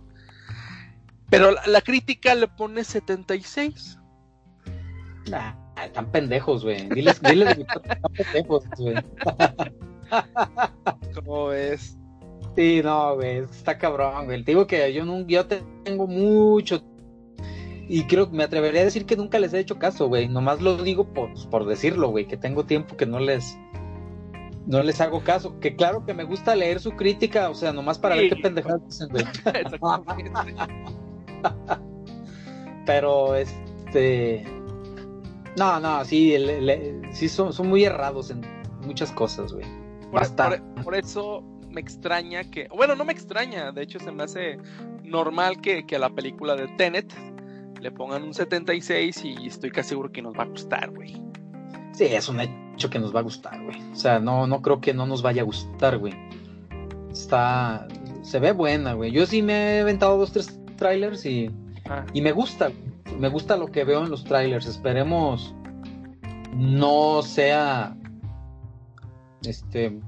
[1.30, 4.00] Pero la, la crítica le pone 76.
[5.30, 5.54] Nah,
[5.84, 6.90] están pendejos, güey.
[6.90, 8.96] Diles, diles están pendejos, güey.
[11.14, 11.98] ¿Cómo ves?
[12.56, 14.44] Sí, no, güey, está cabrón, güey.
[14.44, 16.82] Te digo que yo, no, yo tengo mucho
[17.90, 20.28] y creo que me atrevería a decir que nunca les he hecho caso, güey.
[20.28, 23.58] Nomás lo digo por, por decirlo, güey, que tengo tiempo que no les
[24.66, 25.60] no les hago caso.
[25.60, 28.86] Que claro que me gusta leer su crítica, o sea, nomás para ver qué pendejadas
[28.86, 29.24] dicen, güey.
[32.86, 34.46] Pero este
[35.58, 36.36] no, no, sí,
[37.12, 38.42] sí son, son muy errados en
[38.86, 39.66] muchas cosas, güey.
[40.12, 44.58] Por, por, eso me extraña que, bueno, no me extraña, de hecho se me hace
[45.04, 47.12] normal que, que la película de Tenet
[47.82, 51.22] le pongan un 76 y estoy casi seguro que nos va a gustar, güey.
[51.94, 53.82] Sí, es un hecho que nos va a gustar, güey.
[53.92, 56.14] O sea, no, no creo que no nos vaya a gustar, güey.
[57.12, 57.88] Está,
[58.22, 59.12] se ve buena, güey.
[59.12, 61.50] Yo sí me he aventado dos, tres trailers y,
[61.90, 62.06] ah.
[62.14, 62.72] y me gusta,
[63.18, 64.68] me gusta lo que veo en los trailers.
[64.68, 65.56] Esperemos
[66.54, 67.96] no sea,
[69.44, 70.00] este,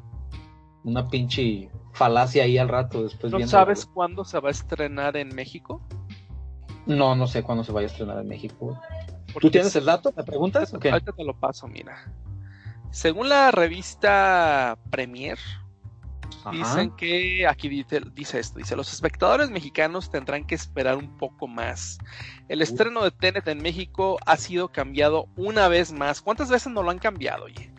[0.84, 3.32] una pinche falacia ahí al rato después.
[3.32, 5.82] ¿No sabes cuándo se va a estrenar en México?
[6.86, 8.80] No, no sé cuándo se vaya a estrenar en México.
[9.40, 10.14] ¿Tú tienes el dato?
[10.16, 10.74] ¿Me preguntas?
[10.74, 12.12] Ahorita, ahorita te lo paso, mira.
[12.92, 15.38] Según la revista Premier,
[16.52, 21.48] dicen que aquí dice, dice, esto, dice, los espectadores mexicanos tendrán que esperar un poco
[21.48, 22.00] más.
[22.48, 26.22] El estreno de Tenet en México ha sido cambiado una vez más.
[26.22, 27.72] ¿Cuántas veces no lo han cambiado, oye?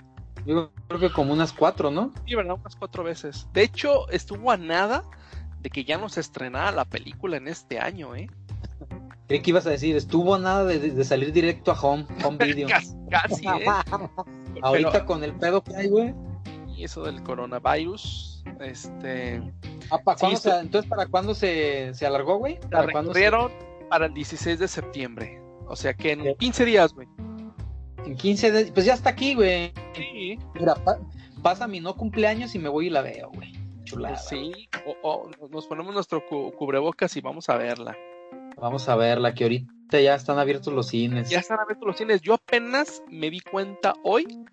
[0.46, 2.12] Yo creo que como unas cuatro, ¿no?
[2.26, 2.54] Sí, ¿verdad?
[2.54, 3.48] Unas cuatro veces.
[3.52, 5.04] De hecho, estuvo a nada
[5.60, 8.30] de que ya no se estrenara la película en este año, ¿eh?
[9.30, 12.66] Creí que ibas a decir, estuvo nada de, salir directo a home, home video.
[13.08, 13.64] casi, ¿eh?
[14.62, 16.12] Ahorita con el pedo que hay, güey.
[16.76, 19.40] Y eso del coronavirus, este...
[19.88, 20.18] Ah, ¿para
[20.60, 22.58] entonces, ¿para cuándo se, se alargó, güey?
[22.72, 23.12] ¿Para cuándo
[23.88, 25.40] para el 16 de septiembre.
[25.68, 27.06] O sea que en 15 días, güey.
[28.04, 29.72] En 15 días, pues ya está aquí, güey.
[29.94, 30.40] Sí.
[30.54, 30.74] Mira,
[31.40, 33.52] pasa mi no cumpleaños y me voy y la veo, güey.
[33.84, 34.16] Chulada.
[34.16, 34.68] Pues sí,
[35.04, 37.96] o, nos ponemos nuestro cubrebocas y vamos a verla.
[38.60, 41.30] Vamos a verla, que ahorita ya están abiertos los cines.
[41.30, 42.20] Ya están abiertos los cines.
[42.20, 44.44] Yo apenas me di cuenta hoy,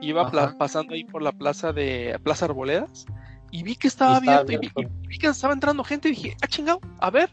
[0.00, 3.06] iba pasando ahí por la plaza de Plaza Arboledas,
[3.50, 6.80] y vi que estaba abierto, Y, vi, que estaba entrando gente, y dije, ah, chingado,
[6.98, 7.30] a ver.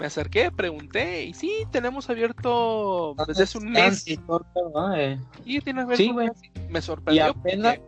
[0.00, 4.06] Me acerqué, pregunté, y sí, tenemos abierto desde hace un mes.
[4.06, 5.60] Y
[5.96, 6.30] sí, güey.
[6.68, 7.26] Me sorprendió.
[7.26, 7.80] Y apenas,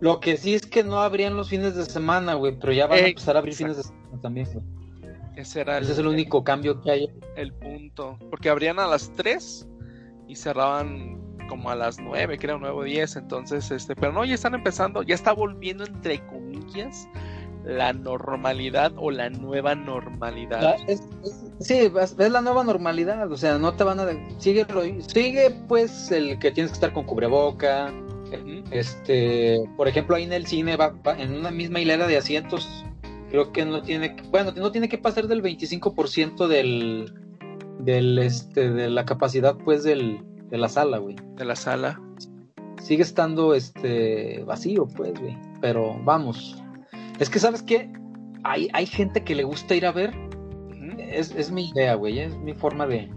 [0.00, 3.00] lo que sí es que no abrían los fines de semana, güey, pero ya van
[3.00, 4.79] a empezar a abrir fines de semana también, güey.
[5.36, 7.08] Ese, era es el único cambio que hay.
[7.36, 8.18] El punto.
[8.30, 9.68] Porque abrían a las 3
[10.28, 13.16] y cerraban como a las 9, creo, 9 o 10.
[13.16, 17.08] Entonces, este, pero no, ya están empezando, ya está volviendo entre comillas
[17.64, 20.76] la normalidad o la nueva normalidad.
[21.58, 24.06] sí, es, la nueva normalidad, o sea, no te van a...
[24.38, 24.66] Sigue,
[25.06, 27.92] sigue pues el que tienes que estar con cubreboca,
[28.70, 32.84] este, por ejemplo, ahí en el cine va, en una misma hilera de asientos
[33.30, 37.12] creo que no tiene, bueno, no tiene que pasar del 25% del,
[37.78, 41.16] del, este, de la capacidad, pues, del, de la sala, güey.
[41.36, 42.00] De la sala.
[42.82, 45.38] Sigue estando, este, vacío, pues, güey.
[45.60, 46.62] Pero vamos.
[47.18, 47.90] Es que, ¿sabes qué?
[48.42, 50.12] Hay, hay gente que le gusta ir a ver.
[50.98, 52.18] es, es mi idea, güey.
[52.18, 53.10] Es mi forma de,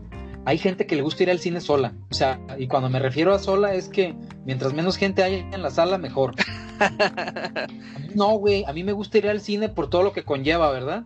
[0.45, 1.93] hay gente que le gusta ir al cine sola.
[2.11, 5.61] O sea, y cuando me refiero a sola es que mientras menos gente haya en
[5.61, 6.35] la sala, mejor.
[8.15, 11.03] no, güey, a mí me gusta ir al cine por todo lo que conlleva, ¿verdad?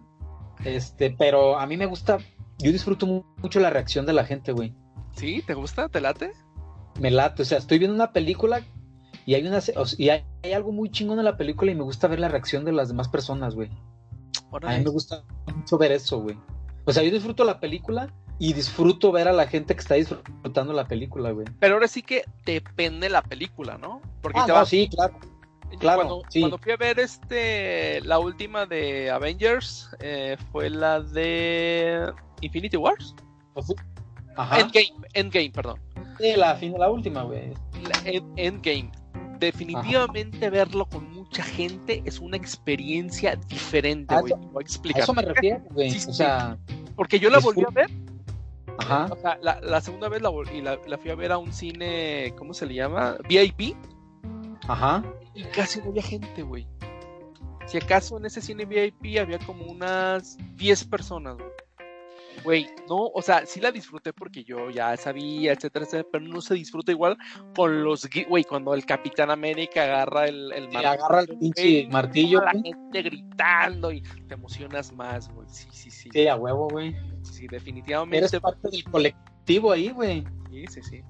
[0.66, 2.18] Este, pero a mí me gusta,
[2.58, 4.74] yo disfruto mucho la reacción de la gente, güey.
[5.16, 5.44] ¿Sí?
[5.46, 5.90] ¿Te gusta?
[5.90, 6.32] ¿Te late?
[7.00, 8.62] Me late, o sea, estoy viendo una película
[9.26, 9.60] y hay una
[9.98, 10.24] y hay,
[10.54, 13.08] algo muy chingón en la película y me gusta ver la reacción de las demás
[13.08, 13.70] personas, güey.
[14.64, 15.24] A mí me gusta
[15.54, 16.38] mucho ver eso, güey.
[16.86, 20.74] O sea, yo disfruto la película y disfruto ver a la gente que está disfrutando
[20.74, 21.48] la película, güey.
[21.60, 24.02] Pero ahora sí que depende la película, ¿no?
[24.22, 25.20] Porque ah, te no, sí, claro.
[25.80, 32.10] Claro, cuando, cuando, fui a ver este la última de Avengers eh, fue la de
[32.40, 33.14] Infinity Wars.
[34.38, 34.62] Ajá.
[34.62, 35.80] Endgame, Endgame, perdón.
[36.20, 37.54] Sí, la, la última, güey.
[38.38, 38.92] Endgame.
[39.40, 44.34] Definitivamente verlo con mucha gente es una experiencia diferente, güey.
[44.34, 45.02] a explicar.
[45.02, 45.90] A eso me refiero, güey.
[45.90, 46.58] o sea,
[46.96, 47.90] porque yo la volví a ver
[48.78, 49.08] Ajá.
[49.12, 51.52] O sea, la, la segunda vez la, y la, la, fui a ver a un
[51.52, 53.18] cine, ¿cómo se le llama?
[53.28, 53.76] VIP.
[54.68, 55.04] Ajá.
[55.34, 56.68] Y casi no había gente, güey.
[57.66, 61.50] Si acaso en ese cine VIP había como unas 10 personas, güey.
[62.44, 66.42] Güey, no, o sea, sí la disfruté porque yo ya sabía, etcétera, etcétera, pero no
[66.42, 67.18] se disfruta igual
[67.56, 70.90] con los, güey, cuando el Capitán América agarra el, el martillo.
[70.90, 72.42] agarra el pinche martillo.
[72.42, 75.48] La gente gritando y te emocionas más, güey.
[75.50, 76.10] Sí, sí, sí.
[76.12, 76.96] Sí, a huevo, güey.
[77.24, 78.18] Sí, definitivamente.
[78.18, 80.24] Eres parte del colectivo ahí, güey.
[80.50, 81.02] Sí, sí, sí.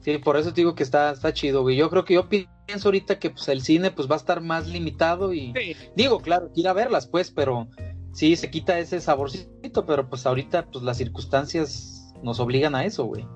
[0.00, 1.76] Sí, por eso te digo que está, está chido, güey.
[1.76, 4.66] Yo creo que yo pienso ahorita que pues el cine pues va a estar más
[4.66, 7.68] limitado y Sí, digo, claro, ir a verlas pues, pero
[8.12, 9.50] sí se quita ese saborcito,
[9.82, 13.26] pero pues ahorita pues las circunstancias nos obligan a eso, güey.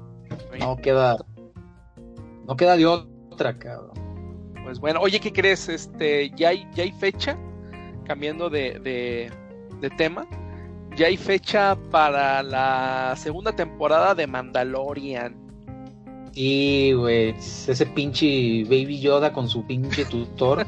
[0.60, 1.16] No queda
[2.46, 3.92] no queda de otra, cabrón.
[4.64, 5.68] Pues bueno, oye, ¿qué crees?
[5.68, 7.38] Este, ya hay, ya hay fecha,
[8.04, 9.30] cambiando de, de,
[9.80, 10.26] de tema,
[10.96, 15.36] ya hay fecha para la segunda temporada de Mandalorian.
[16.32, 20.66] Sí, güey, ese pinche Baby Yoda con su pinche tutor.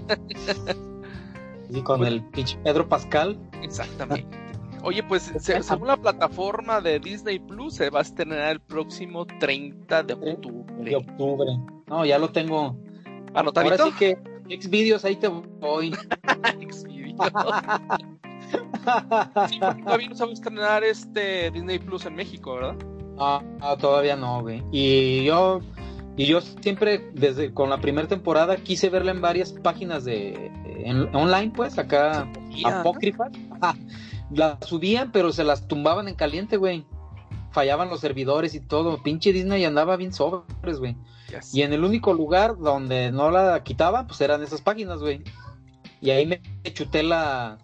[1.70, 3.38] y con el pinche Pedro Pascal.
[3.62, 4.36] Exactamente.
[4.82, 9.26] Oye, pues se- según la plataforma de Disney Plus, se va a estrenar el próximo
[9.26, 10.96] 30 de de octubre.
[10.96, 11.50] octubre.
[11.86, 12.76] No, ya lo tengo.
[13.34, 13.82] ¿Anotadito?
[13.84, 14.16] Ahora sí que
[14.60, 15.92] Xvideos ahí te voy.
[16.70, 17.16] Xvideo.
[19.48, 22.76] Sí, todavía no se va a estrenar este Disney Plus en México, ¿verdad?
[23.16, 24.62] No, todavía no, güey.
[24.72, 25.60] Y yo,
[26.16, 30.50] y yo siempre, desde con la primera temporada, quise verla en varias páginas de
[30.84, 32.26] en- online, pues, acá
[32.64, 33.30] apócrifas.
[34.30, 36.84] Las subían, pero se las tumbaban en caliente, güey.
[37.52, 39.02] Fallaban los servidores y todo.
[39.02, 40.96] Pinche Disney andaba bien sobres, güey.
[41.52, 45.22] Y en el único lugar donde no la quitaban, pues eran esas páginas, güey.
[46.00, 46.40] Y ahí me
[46.72, 47.58] chuté la.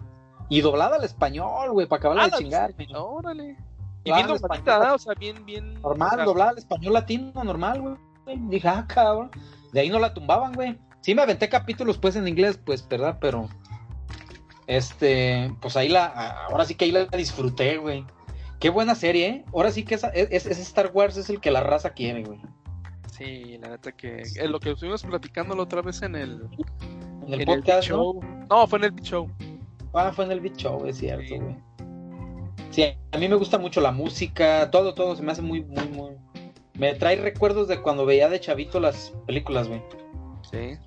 [0.48, 2.74] Y doblada al español, güey, para acabarla Ah, de chingar.
[2.94, 3.56] Órale.
[4.04, 4.30] Y bien.
[4.30, 5.80] O sea, bien, bien.
[5.82, 7.96] Normal, doblada al español latino, normal, güey.
[8.48, 9.30] Dije, ah, cabrón.
[9.72, 10.78] De ahí no la tumbaban, güey.
[11.00, 13.18] Sí me aventé capítulos, pues, en inglés, pues, ¿verdad?
[13.20, 13.48] Pero.
[14.66, 15.52] Este.
[15.60, 16.06] Pues ahí la.
[16.50, 18.04] Ahora sí que ahí la disfruté, güey.
[18.58, 19.44] Qué buena serie, ¿eh?
[19.52, 22.40] Ahora sí que esa, es, es Star Wars es el que la raza quiere, güey.
[23.12, 24.22] Sí, la neta que.
[24.22, 26.42] Es lo que estuvimos platicando la otra vez en el.
[27.26, 27.96] En el en podcast, ¿no?
[27.96, 28.20] Show.
[28.50, 28.66] ¿no?
[28.66, 29.30] fue en el Beat Show.
[29.94, 31.38] Ah, fue en el Beat Show, es cierto, Sí.
[31.38, 31.56] güey.
[32.70, 35.88] Sí, a mí me gusta mucho la música, todo, todo, se me hace muy, muy,
[35.88, 36.10] muy...
[36.74, 39.82] Me trae recuerdos de cuando veía de chavito las películas, güey.
[40.50, 40.78] Sí.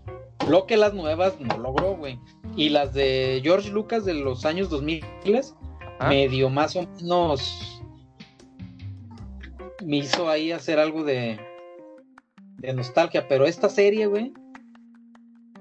[0.49, 2.19] Lo que las nuevas no logró, güey.
[2.55, 5.05] Y las de George Lucas de los años 2000,
[5.99, 6.09] Ajá.
[6.09, 7.83] medio más o menos
[9.85, 11.39] me hizo ahí hacer algo de,
[12.57, 13.27] de nostalgia.
[13.27, 14.33] Pero esta serie, güey,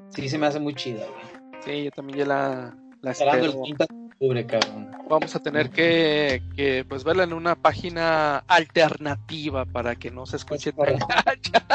[0.09, 1.29] sí se me hace muy chida, güey.
[1.65, 3.65] Sí, yo también ya la, la Esperando el espero.
[3.65, 4.91] 30 de octubre, cabrón.
[5.09, 10.37] Vamos a tener que, que pues verla en una página alternativa para que no se
[10.37, 11.67] escuche tan gacha.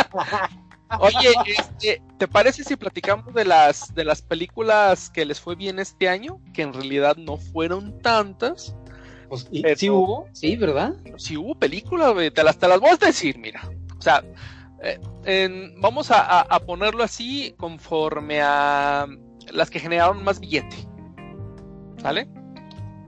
[0.99, 5.79] Oye, este, ¿te parece si platicamos de las de las películas que les fue bien
[5.79, 6.39] este año?
[6.53, 8.75] Que en realidad no fueron tantas.
[9.29, 10.93] Pues, Pero- sí hubo, sí, ¿verdad?
[11.17, 13.61] Si hubo películas, güey, te las, te las voy a decir, mira.
[13.97, 14.23] O sea,
[14.83, 19.07] eh, en- vamos a, a- a ponerlo así conforme a
[19.51, 20.75] las que generaron más billete.
[22.01, 22.27] ¿Sale?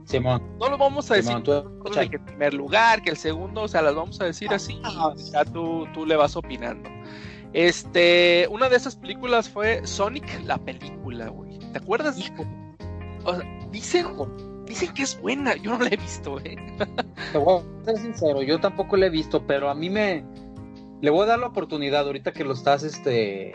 [0.04, 0.40] Simón.
[0.60, 3.68] No lo vamos a decir tú- de que el primer lugar, que el segundo, o
[3.68, 6.88] sea, las vamos a decir así Ah, y ya tú, tú le vas opinando.
[7.52, 11.58] Este, una de esas películas fue Sonic, la película, güey.
[11.72, 12.18] ¿Te acuerdas?
[13.24, 14.06] O sea, dicen,
[14.66, 16.56] dicen que es buena, yo no la he visto, eh.
[17.32, 20.24] Te voy a ser sincero, yo tampoco lo he visto, pero a mí me
[21.02, 23.52] le voy a dar la oportunidad ahorita que lo estás este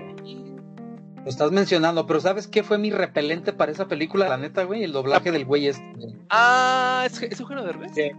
[1.24, 4.28] lo estás mencionando, pero ¿sabes qué fue mi repelente para esa película?
[4.28, 5.84] La neta, güey, el doblaje del güey este.
[6.30, 7.92] Ah, es, es Eugenio Derbez.
[7.94, 8.12] Sí.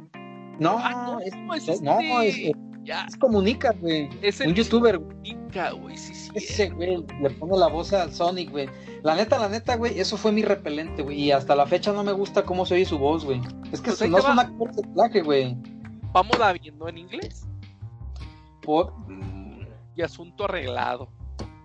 [0.60, 4.08] No, Ah, no, es, es no, este- es, Ya, es comunica, güey.
[4.22, 5.00] es el Un youtuber.
[5.22, 6.30] Inca, güey, sí, sí.
[6.34, 8.68] ese güey le pone la voz a Sonic, güey.
[9.02, 12.02] La neta, la neta, güey, eso fue mi repelente, güey, y hasta la fecha no
[12.02, 13.40] me gusta cómo se oye su voz, güey.
[13.70, 15.56] Es que Pues no es un actor de doblaje, güey.
[16.12, 17.46] Vamos la viendo en inglés.
[18.62, 18.92] Por-
[19.94, 21.08] Y asunto arreglado.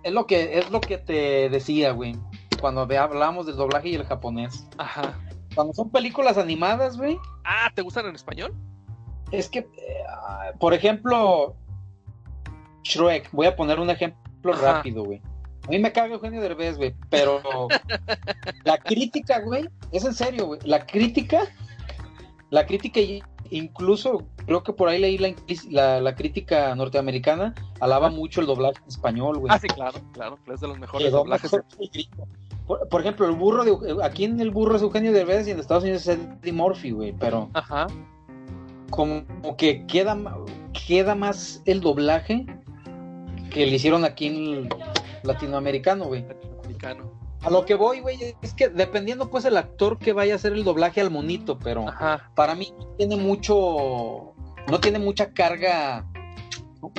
[0.03, 2.15] Es lo que es lo que te decía, güey.
[2.61, 4.67] Cuando hablamos del doblaje y el japonés.
[4.77, 5.17] Ajá.
[5.55, 8.53] Cuando son películas animadas, güey, Ah, ¿te gustan en español?
[9.31, 10.03] Es que, eh,
[10.59, 11.55] por ejemplo,
[12.83, 14.73] Shrek, voy a poner un ejemplo Ajá.
[14.73, 15.21] rápido, güey.
[15.67, 17.41] A mí me caga Eugenio Derbez, güey, pero
[18.63, 20.61] la crítica, güey, es en serio, güey.
[20.63, 21.41] La crítica,
[22.51, 23.01] la crítica,
[23.49, 25.33] incluso creo que por ahí leí la,
[25.69, 29.53] la, la crítica norteamericana, alaba mucho el doblaje en español, güey.
[29.53, 31.51] Ah, sí, claro, claro, es de los mejores Quedó doblajes.
[31.51, 31.65] mejor
[32.89, 35.83] por ejemplo, el burro de aquí en el burro es Eugenio Derbez y en Estados
[35.83, 37.87] Unidos es Eddie Murphy, güey, pero Ajá.
[38.89, 39.25] Como
[39.57, 40.17] que queda
[40.87, 42.45] queda más el doblaje
[43.51, 44.69] que le hicieron aquí en el
[45.23, 46.23] latinoamericano, güey.
[46.23, 47.11] Latinoamericano.
[47.41, 50.53] A lo que voy, güey, es que dependiendo pues el actor que vaya a hacer
[50.53, 52.31] el doblaje al monito, pero Ajá.
[52.35, 54.33] para mí no tiene mucho
[54.67, 56.05] no tiene mucha carga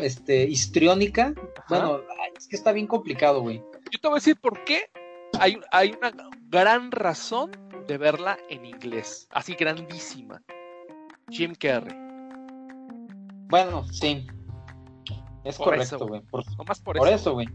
[0.02, 1.34] este histriónica.
[1.68, 2.00] Bueno,
[2.36, 3.62] es que está bien complicado, güey.
[3.90, 4.90] Yo te voy a decir por qué.
[5.38, 6.12] Hay, hay una
[6.48, 7.50] gran razón
[7.86, 9.28] de verla en inglés.
[9.30, 10.42] Así grandísima.
[11.30, 11.94] Jim Carrey.
[13.48, 14.26] Bueno, sí.
[15.44, 16.20] Es Por correcto, güey.
[16.22, 17.32] Por, Nomás por, por eso.
[17.34, 17.48] güey.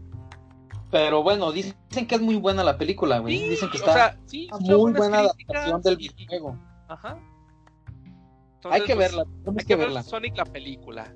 [0.90, 1.74] Pero bueno, dicen
[2.06, 3.38] que es muy buena la película, güey.
[3.38, 6.58] Sí, dicen que o está sea, sí, muy buena adaptación del videojuego.
[6.88, 7.18] Ajá.
[8.70, 10.02] Hay que pues, verla, Hay que que ver.
[10.04, 11.12] Sonic la película.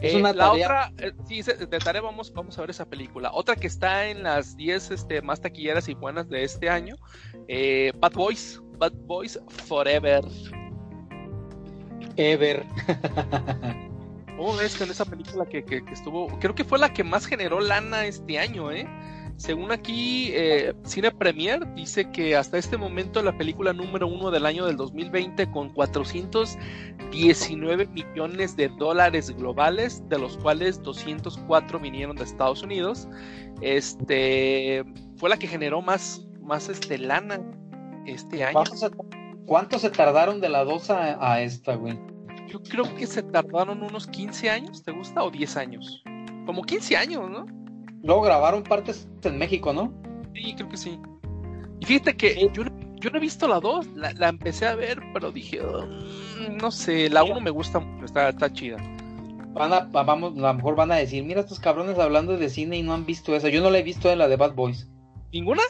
[0.00, 0.64] Es Eh, una la tarea.
[0.66, 3.30] otra, eh, sí, de tarea vamos, vamos a ver esa película.
[3.32, 6.96] Otra que está en las 10 este, más taquilleras y buenas de este año,
[7.48, 10.24] eh, Bad Boys, Bad Boys Forever.
[12.18, 12.64] Ever.
[14.36, 16.28] ¿Cómo ves con esa película que, que- que estuvo?
[16.38, 18.86] Creo que fue la que más generó lana este año, ¿eh?
[19.36, 24.44] Según aquí, eh, Cine Premier dice que hasta este momento la película número uno del
[24.46, 32.24] año del 2020 con 419 millones de dólares globales, de los cuales 204 vinieron de
[32.24, 33.06] Estados Unidos,
[33.60, 34.84] este,
[35.16, 37.40] fue la que generó más, más este, lana
[38.06, 38.54] este año.
[38.54, 38.90] ¿Cuánto se,
[39.48, 41.98] cuánto se tardaron de la 2 a, a esta, güey?
[42.46, 45.24] Yo creo que se tardaron unos 15 años, ¿te gusta?
[45.24, 46.02] ¿O 10 años?
[46.46, 47.46] Como 15 años, ¿no?
[48.02, 49.92] Luego grabaron partes en México, ¿no?
[50.34, 50.98] Sí, creo que sí.
[51.80, 52.48] Y fíjate que Sí.
[52.52, 52.62] yo,
[53.00, 56.70] yo no he visto la 2, la, la empecé a ver, pero dije, "Mm, no
[56.70, 58.76] sé, la 1 me gusta mucho, está, está chida.
[59.52, 62.48] Van a, va- vamos, a lo mejor van a decir, mira estos cabrones hablando de
[62.48, 63.48] cine y no han visto esa.
[63.48, 64.88] Yo no la he visto en la de Bad Boys.
[65.32, 65.62] ¿Ninguna?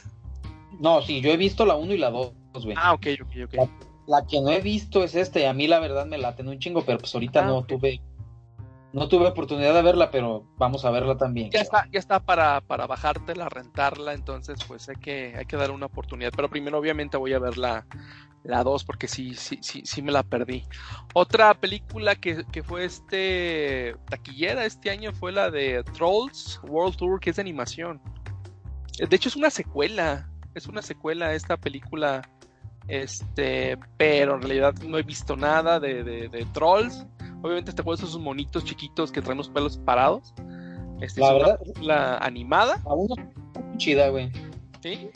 [0.78, 2.74] No, sí, yo he visto la 1 y la 2, güey.
[2.78, 3.70] Ah, ok, ok, ok.
[4.06, 6.48] La que no he visto es esta y a mí la verdad me late en
[6.48, 8.00] un chingo, pero pues ahorita Ah, no tuve
[8.92, 11.50] no tuve oportunidad de verla, pero vamos a verla también.
[11.50, 15.70] Ya está, ya está para, para bajártela, rentarla, entonces pues hay que, hay que dar
[15.70, 16.32] una oportunidad.
[16.34, 17.86] Pero primero obviamente voy a ver la,
[18.44, 20.64] la 2 porque sí, sí, sí, sí me la perdí.
[21.12, 27.20] Otra película que, que fue este taquillera este año fue la de Trolls World Tour,
[27.20, 28.00] que es de animación.
[28.98, 32.22] De hecho es una secuela, es una secuela esta película,
[32.88, 37.06] este, pero en realidad no he visto nada de, de, de Trolls.
[37.42, 40.34] Obviamente te acuerdas de esos monitos chiquitos que traen los pelos parados.
[41.00, 43.14] Este, La es verdad- película animada, A uno
[43.46, 44.30] está muy chida, güey.
[44.82, 45.10] ¿sí?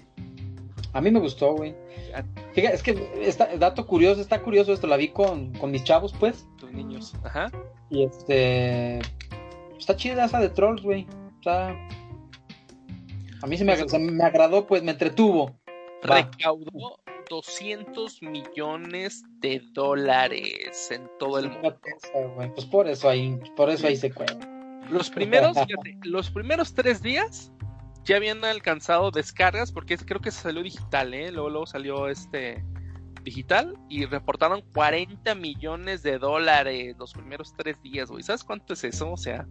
[0.93, 1.75] A mí me gustó, güey.
[2.53, 6.15] Fíjate, es que está, dato curioso, está curioso esto, la vi con, con mis chavos,
[6.21, 6.47] pues.
[6.59, 7.51] Tus niños, ajá.
[7.91, 8.99] Y este.
[9.79, 11.07] Está chida esa de Trolls, güey.
[11.37, 11.71] Está.
[13.43, 15.57] A mí se me, se me agradó, pues me entretuvo.
[16.03, 16.99] Recaudó
[17.29, 21.79] 200 millones de dólares en todo el mundo.
[22.55, 24.39] Pues por eso hay, por eso hay secuela.
[24.91, 27.51] Los primeros, fíjate, los primeros tres días
[28.05, 31.31] ya habían alcanzado descargas, porque creo que se salió digital, ¿eh?
[31.31, 32.65] Luego, luego salió este
[33.23, 38.23] digital y reportaron 40 millones de dólares los primeros tres días, güey.
[38.25, 39.13] ¿Sabes cuánto es eso?
[39.13, 39.47] O sea,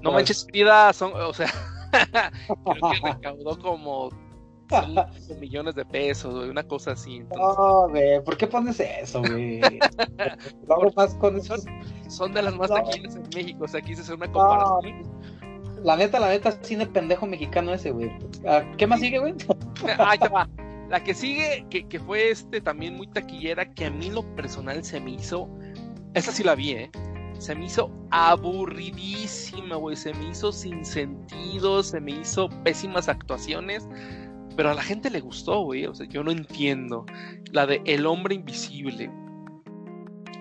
[0.00, 1.50] no Pues- manches vida, son, o sea,
[2.64, 4.23] creo que recaudó como 5
[5.40, 7.16] millones de pesos, güey, una cosa así.
[7.16, 9.60] Entonces, No, güey, ¿por qué pones eso, güey?
[10.96, 11.54] Más con eso.
[12.08, 12.76] son de las más No.
[12.76, 15.02] taquilleras en México, o sea, quise hacer una comparación.
[15.82, 18.10] La neta, la neta, cine pendejo mexicano ese, güey.
[18.46, 19.34] Ah, ¿Qué más sigue, güey?
[19.98, 20.48] Ahí te va.
[20.88, 24.82] La que sigue, que, que fue este también muy taquillera, que a mí lo personal
[24.82, 25.48] se me hizo.
[26.14, 26.90] Esa sí la vi, ¿eh?
[27.38, 29.96] Se me hizo aburridísima, güey.
[29.96, 33.86] Se me hizo sin sentido, se me hizo pésimas actuaciones.
[34.56, 35.86] Pero a la gente le gustó, güey.
[35.86, 37.04] O sea, yo no entiendo.
[37.52, 39.10] La de El hombre invisible.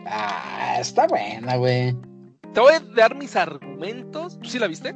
[0.05, 1.95] Ah, está buena, güey.
[2.53, 4.39] Te voy a dar mis argumentos.
[4.39, 4.93] ¿Tú sí la viste?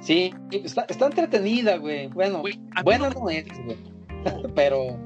[0.00, 2.08] Sí, está, está entretenida, güey.
[2.08, 3.76] Bueno, Güey, buena no no es, güey.
[4.54, 4.96] Pero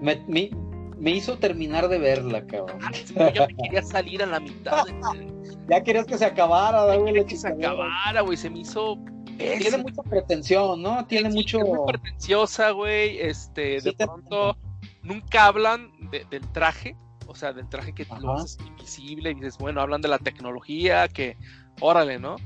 [0.00, 0.50] me, me,
[0.98, 2.78] me hizo terminar de verla, cabrón.
[3.14, 4.84] me- yo ya me quería salir a la mitad.
[4.86, 5.38] de-
[5.70, 7.24] Ya querías que se acabara, güey.
[7.26, 8.36] que se acabara, güey.
[8.38, 8.96] Se me hizo.
[9.38, 11.06] Tiene mucha pretensión, ¿no?
[11.06, 11.58] Tiene Sí, mucho.
[11.60, 13.18] es muy pretenciosa, güey.
[13.20, 14.56] Este, Sí, de pronto
[15.02, 18.42] nunca hablan de- del traje, o sea, del traje que lo Ajá.
[18.42, 21.36] haces invisible y dices, bueno, hablan de la tecnología, que,
[21.80, 22.36] órale, ¿no?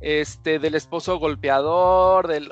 [0.00, 2.50] Este, del esposo golpeador, del...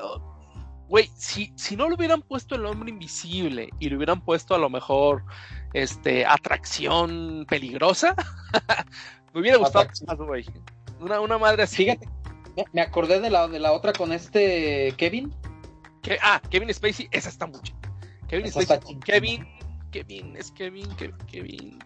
[0.89, 4.57] Güey, si, si no le hubieran puesto el hombre invisible y le hubieran puesto a
[4.57, 5.23] lo mejor,
[5.73, 8.15] este, atracción peligrosa,
[9.33, 10.45] me hubiera gustado más, güey.
[10.99, 11.83] Una, una madre así.
[11.83, 12.07] Fíjate,
[12.73, 15.33] me- acordé de la, de la otra con este Kevin.
[16.01, 17.73] Que, ah, Kevin Spacey, esa está mucho.
[18.27, 19.05] Kevin Esa Spacey, está.
[19.05, 19.45] Kevin,
[19.91, 21.79] Kevin, es Kevin, Kevin, Kevin.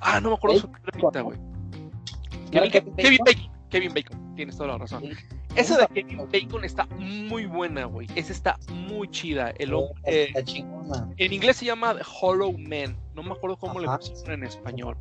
[0.00, 1.38] Ah, no me acuerdo su nombre ahorita, güey.
[1.38, 3.52] ¿No era Kevin, Kevin Kevin Bacon?
[3.70, 5.04] Kevin Bacon, tienes toda la razón.
[5.54, 8.06] Esa de Kevin Bacon está muy buena, güey.
[8.14, 9.52] Esa está muy chida.
[9.58, 10.32] El hombre, eh,
[11.16, 12.96] en inglés se llama The Hollow Man.
[13.14, 13.98] No me acuerdo cómo Ajá.
[14.02, 14.96] le pusieron en español.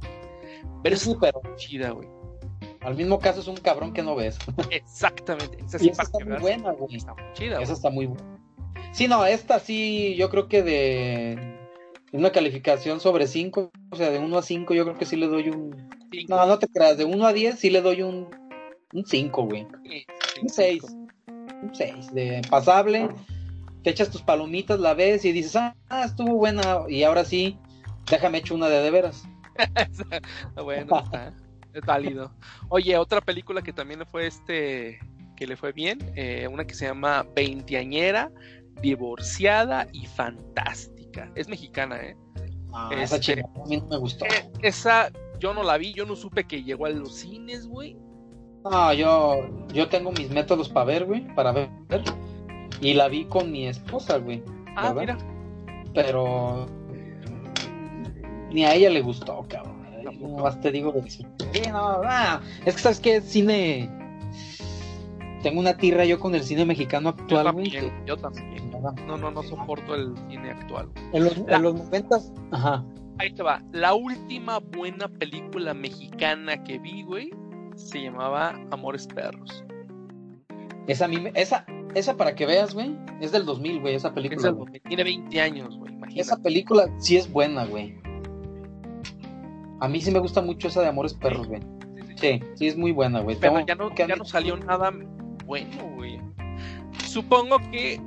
[0.84, 2.08] Pero es pero chida, güey.
[2.82, 4.38] Al mismo caso es un cabrón que no ves.
[4.72, 5.58] Exactamente.
[5.64, 6.96] Esa Y sí, esa está muy buena, güey.
[6.96, 7.64] Está muy chida, güey.
[7.64, 8.38] Esa está muy buena.
[8.92, 11.60] Sí, no, esta sí, yo creo que de
[12.12, 15.28] una calificación sobre 5, o sea, de 1 a 5, yo creo que sí le
[15.28, 15.90] doy un.
[16.12, 16.36] Cinco.
[16.36, 18.28] No, no te creas, de 1 a 10 sí le doy un
[19.06, 19.66] 5, güey.
[19.84, 20.06] Sí,
[20.42, 20.84] Un 6.
[20.86, 21.08] cinco.
[21.64, 23.10] un 6, de pasable.
[23.84, 25.74] Te echas tus palomitas, la ves y dices, ah,
[26.04, 26.82] estuvo buena.
[26.88, 27.58] Y ahora sí,
[28.10, 29.24] déjame hecho una de de veras.
[30.56, 31.34] bueno, está,
[31.74, 32.32] es válido.
[32.70, 35.00] Oye, otra película que también le fue este,
[35.36, 38.32] que le fue bien, eh, una que se llama Veinteañera,
[38.82, 41.32] divorciada y fantástica.
[41.36, 42.16] Es mexicana, ¿eh?
[42.74, 44.26] Ah, esa Este, chica a mí no me gustó.
[44.26, 47.98] Eh, esa yo no la vi, yo no supe que llegó a los cines, güey.
[48.64, 51.70] No, yo, yo tengo mis métodos para ver, güey, para ver.
[52.80, 54.44] Y la vi con mi esposa, güey.
[54.76, 55.18] Ah, ¿verdad?
[55.18, 55.92] mira.
[55.94, 56.68] Pero
[58.52, 59.81] ni a ella le gustó, cabrón.
[60.04, 61.26] Nomás te digo que sí.
[61.54, 63.90] Sí, no, ah, es que sabes que cine.
[65.44, 67.72] Tengo una tirra yo con el cine mexicano Yo actual, güey.
[67.72, 68.72] también, que- yo también.
[69.08, 70.90] No, no, no soporto el cine actual.
[71.14, 72.84] En los, La- en los noventas, ajá.
[73.18, 73.62] Ahí te va.
[73.72, 77.32] La última buena película mexicana que vi, güey,
[77.76, 79.64] se llamaba Amores Perros.
[80.88, 84.48] Esa, esa, esa para que veas, güey, es del 2000, güey, esa Es película.
[84.50, 84.80] el- güey.
[84.82, 86.42] tiene 20 años, güey, Esa imagínate.
[86.44, 87.96] película sí es buena, güey.
[89.82, 91.60] A mí sí me gusta mucho esa de Amores Perros, güey.
[91.62, 91.68] Sí,
[91.98, 92.16] sí, sí.
[92.18, 93.36] Sí, sí es muy buena, güey.
[93.40, 94.92] Pero ya no, ya no salió nada
[95.46, 96.22] bueno, güey.
[97.06, 98.00] Supongo que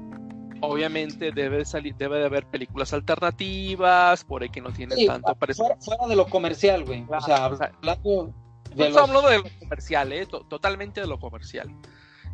[0.60, 5.34] obviamente debe salir, debe de haber películas alternativas, por ahí que no tienen Sí, tanto
[5.34, 7.04] parece- fuera, fuera de lo comercial, güey.
[7.06, 7.44] Claro, o sea,
[7.82, 8.32] hablando
[8.74, 8.96] de los...
[8.96, 11.68] hablando de lo comercial, eh, to- totalmente de lo comercial.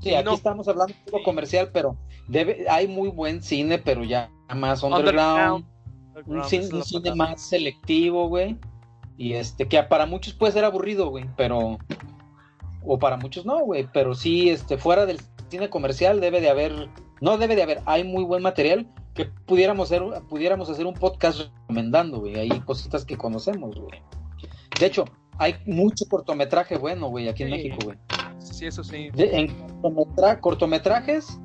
[0.00, 1.96] Sí, y aquí no- estamos hablando de lo comercial, pero
[2.28, 5.64] debe, hay muy buen cine, pero ya más underground.
[6.26, 8.56] Un cine, un cine más selectivo, güey.
[9.20, 11.76] Y este, que para muchos puede ser aburrido, güey, pero.
[12.82, 13.86] O para muchos no, güey.
[13.92, 16.88] Pero sí, este, fuera del cine comercial debe de haber.
[17.20, 21.40] No debe de haber, hay muy buen material que pudiéramos hacer, pudiéramos hacer un podcast
[21.40, 22.34] recomendando, güey.
[22.36, 24.00] Hay cositas que conocemos, güey.
[24.78, 25.04] De hecho,
[25.36, 27.50] hay mucho cortometraje bueno, güey, aquí en.
[27.50, 27.98] México, güey.
[28.38, 29.10] Sí, eso sí.
[29.10, 29.48] De- en
[29.82, 31.38] cortometra- cortometrajes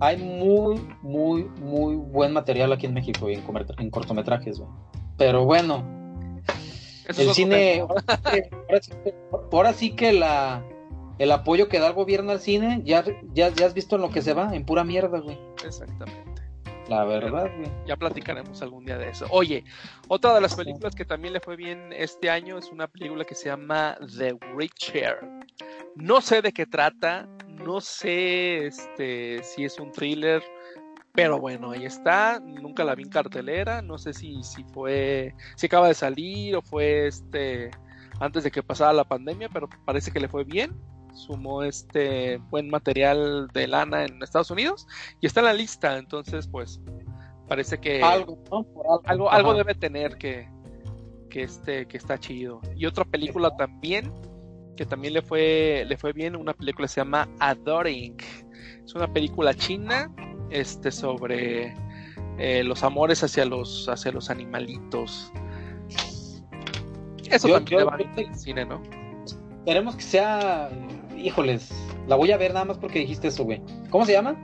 [0.00, 3.36] hay muy, muy, muy buen material aquí en México güey,
[3.78, 4.70] en cortometrajes, güey.
[5.16, 5.99] Pero bueno,
[7.10, 7.94] Eso el cine, tema.
[8.68, 9.14] ahora sí, que-
[9.52, 10.64] ahora sí que la,
[11.18, 14.10] el apoyo que da el gobierno al cine, ya, ya, ya has visto en lo
[14.10, 15.38] que se va, en pura mierda, güey.
[15.64, 16.30] Exactamente.
[16.88, 17.70] La verdad, güey.
[17.86, 19.26] Ya platicaremos algún día de eso.
[19.30, 19.64] Oye,
[20.08, 23.36] otra de las películas que también le fue bien este año es una película que
[23.36, 25.18] se llama The Witcher.
[25.94, 30.42] No sé de qué trata, no sé este, si es un thriller,
[31.12, 32.40] pero bueno, ahí está.
[32.40, 36.62] Nunca la vi en cartelera, no sé si, si fue, si acaba de salir o
[36.62, 37.70] fue este
[38.20, 40.78] antes de que pasara la pandemia, pero parece que le fue bien.
[41.14, 44.86] Sumó este buen material de lana en Estados Unidos
[45.20, 46.80] y está en la lista, entonces pues
[47.48, 48.62] parece que algo, ¿no?
[48.62, 50.48] Por algo, algo, debe tener que,
[51.28, 52.60] que este, que está chido.
[52.76, 54.12] Y otra película también,
[54.76, 58.16] que también le fue, le fue bien, una película que se llama Adoring.
[58.84, 60.14] Es una película china,
[60.50, 61.74] este, sobre
[62.38, 65.32] eh, los amores hacia los, hacia los animalitos.
[67.30, 68.82] Eso Yo- también yo- le va yo al cine, ¿no?
[69.58, 70.70] Esperemos que sea,
[71.16, 71.70] híjoles,
[72.08, 73.60] la voy a ver nada más porque dijiste eso, güey.
[73.90, 74.36] ¿Cómo se llama?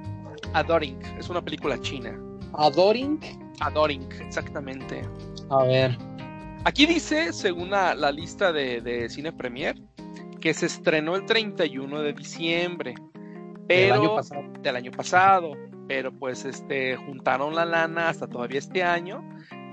[0.52, 2.16] Adoring, es una película china.
[2.54, 3.18] Adoring.
[3.60, 5.02] Adoring, exactamente.
[5.50, 5.96] A ver.
[6.64, 9.76] Aquí dice, según la, la lista de, de Cine Premier,
[10.40, 12.94] que se estrenó el 31 de diciembre.
[13.66, 14.42] Pero, el año pasado.
[14.62, 15.52] del año pasado.
[15.88, 19.22] Pero pues este juntaron la lana hasta todavía este año.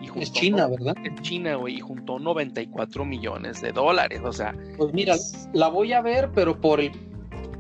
[0.02, 0.96] Y Es juntó- China, ¿verdad?
[1.04, 4.22] Es China, güey, y juntó 94 millones de dólares.
[4.24, 5.16] O sea, Pues mira,
[5.54, 6.92] la voy a ver, pero por el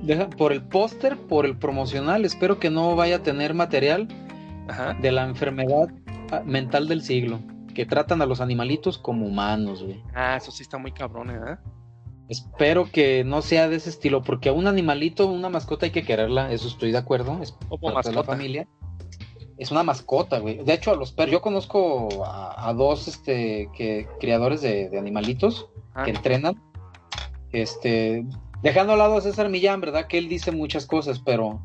[0.01, 4.07] deja- por el póster, por el promocional, espero que no vaya a tener material
[4.67, 4.93] ajá.
[4.95, 5.87] de la enfermedad
[6.31, 7.39] ah, mental del siglo,
[7.73, 10.03] que tratan a los animalitos como humanos, güey.
[10.13, 11.57] Ah, eso sí está muy cabrón, ¿eh?
[12.29, 16.03] Espero que no sea de ese estilo, porque a un animalito, una mascota hay que
[16.03, 18.67] quererla, eso estoy de acuerdo, es Como parte de la familia.
[19.57, 20.63] Es una mascota, güey.
[20.63, 24.97] De hecho, a los perros, yo conozco a, a dos este, que, criadores de, de
[24.97, 26.61] animalitos Ah, que entrenan.
[27.51, 28.25] Este,
[28.61, 30.07] dejando al lado a César Millán, ¿verdad?
[30.07, 31.61] Que él dice muchas cosas, pero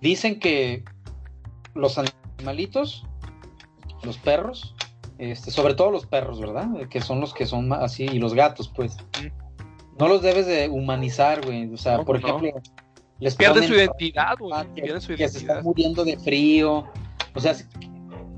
[0.00, 0.84] dicen que
[1.74, 3.06] los animalitos,
[4.02, 4.74] los perros,
[5.16, 6.68] este, sobre todo los perros, ¿verdad?
[6.90, 8.96] Que son los que son más así, y los gatos, pues.
[9.98, 11.72] No los debes de humanizar, güey.
[11.72, 12.26] O sea, No, por no.
[12.28, 12.60] ejemplo,
[13.18, 14.52] les Pierde ponen- su identidad, güey.
[14.54, 15.56] Ah, que, Pierde su que se identidad.
[15.58, 16.86] están muriendo de frío.
[17.34, 17.54] O sea,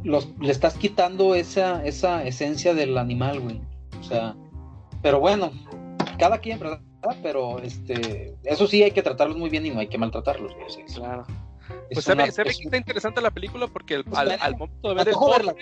[0.05, 3.61] los, le estás quitando esa, esa esencia del animal, güey.
[4.01, 4.35] O sea,
[5.03, 5.51] pero bueno,
[6.19, 6.81] cada quien, ¿verdad?
[7.23, 10.55] Pero este, eso sí hay que tratarlos muy bien y no hay que maltratarlos.
[10.55, 10.67] güey.
[10.71, 10.95] Sí.
[10.95, 11.25] Claro.
[11.89, 14.19] Es Pues se una- ve, se ve que está interesante la película porque el- Pues
[14.19, 15.55] al, al momento de ver el póster,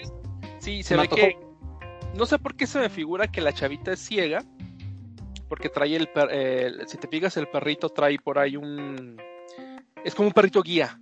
[0.59, 1.37] sí, se me ve que
[2.17, 4.45] no sé por qué se me figura que la chavita es ciega,
[5.49, 9.17] porque trae el, per- el- si te fijas el perrito trae por ahí un
[10.05, 11.01] es como un perrito guía.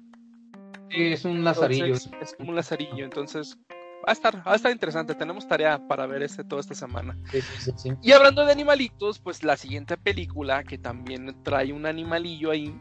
[0.90, 1.84] Sí, es un lazarillo.
[1.86, 5.14] Entonces, es como un lazarillo, entonces va a estar, va a estar interesante.
[5.14, 7.16] Tenemos tarea para ver este toda esta semana.
[7.32, 7.92] Sí, sí, sí, sí.
[8.02, 12.74] Y hablando de animalitos, pues la siguiente película que también trae un animalillo ahí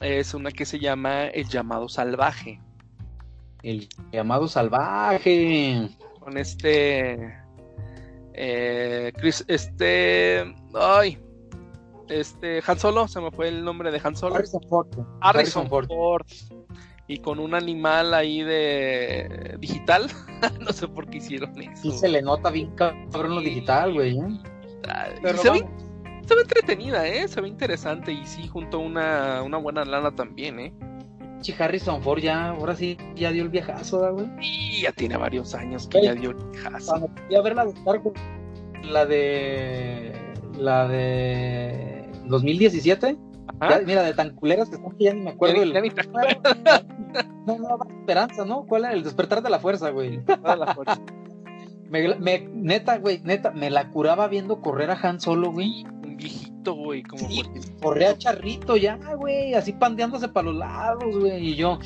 [0.00, 2.60] es una que se llama El llamado salvaje.
[3.62, 5.88] El llamado salvaje.
[6.18, 7.38] Con este.
[8.34, 10.54] Eh, Chris, este.
[10.74, 11.18] Ay.
[12.08, 12.62] Este.
[12.66, 14.36] Han Solo, se me fue el nombre de Han Solo.
[14.36, 14.88] Harrison Ford.
[15.20, 15.88] Harrison Ford.
[17.08, 20.08] Y con un animal ahí de digital.
[20.60, 21.82] no sé por qué hicieron eso.
[21.82, 24.18] Sí se le nota bien cabrón lo digital, güey.
[24.18, 24.40] ¿eh?
[25.22, 25.66] Pero se, ve,
[26.26, 27.28] se ve entretenida, ¿eh?
[27.28, 28.12] Se ve interesante.
[28.12, 30.72] Y sí, junto a una, una buena lana también, ¿eh?
[31.58, 34.26] Harrison Ford ya, ahora sí, ya dio el viajazo, ¿da, güey.
[34.40, 36.04] Y ya tiene varios años que Ey.
[36.04, 36.90] ya dio el viejazo.
[36.92, 38.20] Cuando fui a ver la de Star Wars,
[38.84, 40.12] la de.
[40.58, 42.08] La de.
[42.26, 43.16] 2017.
[43.58, 43.80] Ajá.
[43.80, 45.56] Ya, mira, de tan culeras que están que ya ni me acuerdo.
[45.56, 46.02] Ya del- ya ni te
[47.46, 48.64] No, no, no, Esperanza, ¿no?
[48.66, 48.92] ¿Cuál era?
[48.94, 50.18] El despertar de la fuerza, güey.
[50.18, 51.00] de la fuerza.
[51.90, 55.84] Me, me- neta, güey, neta, me la curaba viendo correr a Han Solo, güey.
[56.02, 57.42] Un viejito, güey, como Sí.
[57.44, 61.48] porque- Corría charrito ya, güey, así pandeándose para los lados, güey.
[61.48, 61.78] Y yo,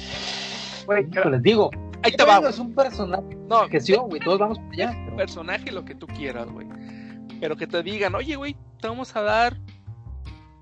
[0.86, 1.70] Güey, les digo,
[2.02, 5.02] Ahí te va, es un personaje No, que sí, güey, todos vamos para allá.
[5.06, 6.66] pero- personaje lo que tú quieras, güey.
[7.40, 9.56] Pero que te digan, oye, güey, te vamos a dar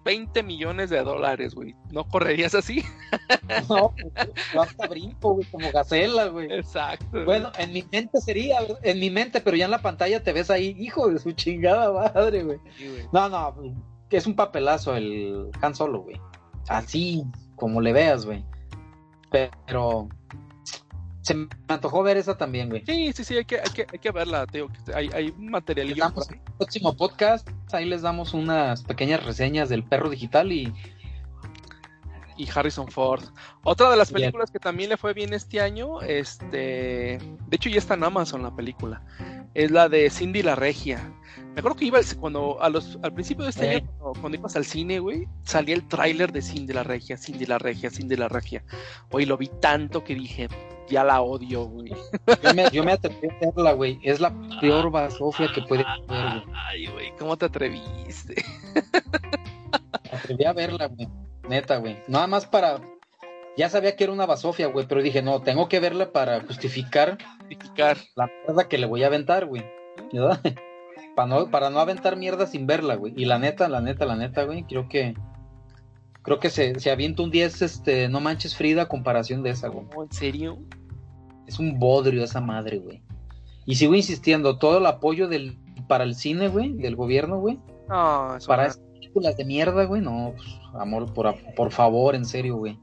[0.05, 1.75] 20 millones de dólares, güey.
[1.91, 2.83] ¿No correrías así?
[3.71, 6.53] No, pues, yo hasta brinco, güey, como gacela, güey.
[6.53, 7.25] Exacto.
[7.25, 10.51] Bueno, en mi mente sería, en mi mente, pero ya en la pantalla te ves
[10.51, 12.59] ahí, hijo de su chingada madre, güey.
[12.77, 12.89] Sí.
[13.13, 13.55] No, no,
[14.17, 16.21] es un papelazo el Han Solo, güey.
[16.69, 17.25] Así
[17.57, 18.45] como le veas, güey.
[19.31, 20.09] Pero
[21.23, 22.85] se me antojó ver esa también, güey.
[22.87, 25.25] Sí, sí, sí, hay que, hay que, hay que verla, te digo, que hay, hay
[25.25, 25.35] ahí.
[25.39, 30.73] en el próximo podcast, ahí les damos unas pequeñas reseñas del perro digital y
[32.37, 33.23] y Harrison Ford.
[33.63, 34.23] Otra de las Bien.
[34.23, 38.43] películas que también le fue bien este año, este, de hecho ya está en Amazon
[38.43, 39.03] la película,
[39.55, 41.13] es la de Cindy la Regia.
[41.55, 43.77] Me acuerdo que iba al- cuando a los al principio de este Eh.
[43.77, 47.47] año cuando, cuando ibas al cine, güey, salía el tráiler de Cindy la Regia, Cindy
[47.47, 48.65] la Regia, Cindy la Regia.
[49.11, 50.49] Hoy lo vi tanto que dije,
[50.89, 51.93] ya la odio, güey.
[52.43, 54.01] yo me, yo me atreví a verla, güey.
[54.03, 56.57] Es la peor basofia que puede haber, güey.
[56.57, 58.35] Ay, güey, ¿cómo te atreviste?
[60.11, 61.09] Me atreví a verla, güey.
[61.49, 61.99] Neta, güey.
[62.09, 62.81] Nada más para.
[63.57, 67.19] Ya sabía que era una basofia, güey, pero dije, no, tengo que verla para justificar
[68.17, 69.65] la mierda que le voy a aventar, güey.
[70.13, 70.41] ¿Verdad?
[71.15, 73.13] Para no, para no aventar mierda sin verla, güey.
[73.17, 75.15] Y la neta, la neta, la neta, güey, creo que.
[76.23, 79.69] Creo que se, se avienta un 10, este, no manches Frida a comparación de esa,
[79.69, 79.87] güey.
[79.97, 80.59] ¿En serio?
[81.47, 83.01] Es un bodrio esa madre, güey.
[83.65, 87.61] Y sigo insistiendo, todo el apoyo del, para el cine, güey, del gobierno, güey.
[87.89, 88.69] No, eso Para no.
[88.71, 92.77] esas películas de mierda, güey, no, pues, amor, por, por favor, en serio, güey.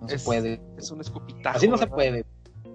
[0.00, 0.60] No Es- se puede.
[0.76, 1.56] es un escupitajo.
[1.56, 2.24] Así no se puede.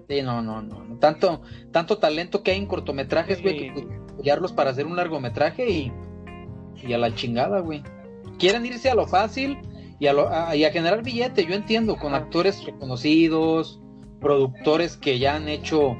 [0.08, 0.98] Sí, no, no, no.
[0.98, 1.40] Tanto,
[1.72, 3.70] tanto talento que hay en cortometrajes, güey, Sí.
[3.74, 5.92] que apoyarlos para hacer un largometraje y,
[6.86, 7.82] y a la chingada, güey.
[8.38, 9.58] Quieren irse a lo fácil
[9.98, 13.80] y a, lo- a- y a generar billete, yo entiendo, con actores reconocidos,
[14.20, 15.96] productores que ya han hecho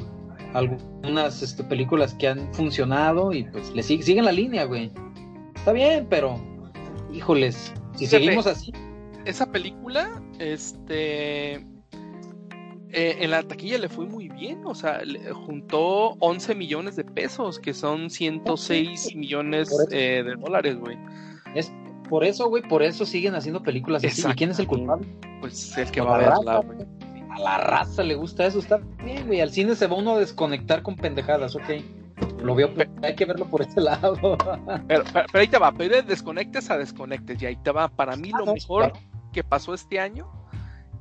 [0.53, 4.93] algunas este, películas que han funcionado y pues le sig- siguen la línea, güey.
[5.55, 6.39] Está bien, pero
[7.13, 8.25] híjoles, si Fíjate.
[8.25, 8.73] seguimos así,
[9.25, 11.55] esa película, este.
[12.97, 17.05] eh, en la taquilla le fue muy bien, o sea, le- juntó 11 millones de
[17.05, 20.97] pesos, que son 106 millones eh, de dólares, güey.
[21.55, 21.73] es
[22.09, 24.23] por eso, güey, por eso siguen haciendo películas así.
[24.29, 25.07] ¿Y quién es el culpable?
[25.41, 26.79] Pues el que A va a la verla, güey.
[27.31, 29.41] A la raza le gusta eso, está bien, güey.
[29.41, 31.65] Al cine se va uno a desconectar con pendejadas, ok.
[32.45, 32.71] Lo veo,
[33.03, 34.15] hay que verlo por este lado.
[34.87, 37.89] Pero, pero- pero ahí te va, pero de desconectes a desconectes, y ahí te va.
[37.89, 39.07] Para mí, Ah, lo no, mejor claro.
[39.35, 40.27] Que pasó este año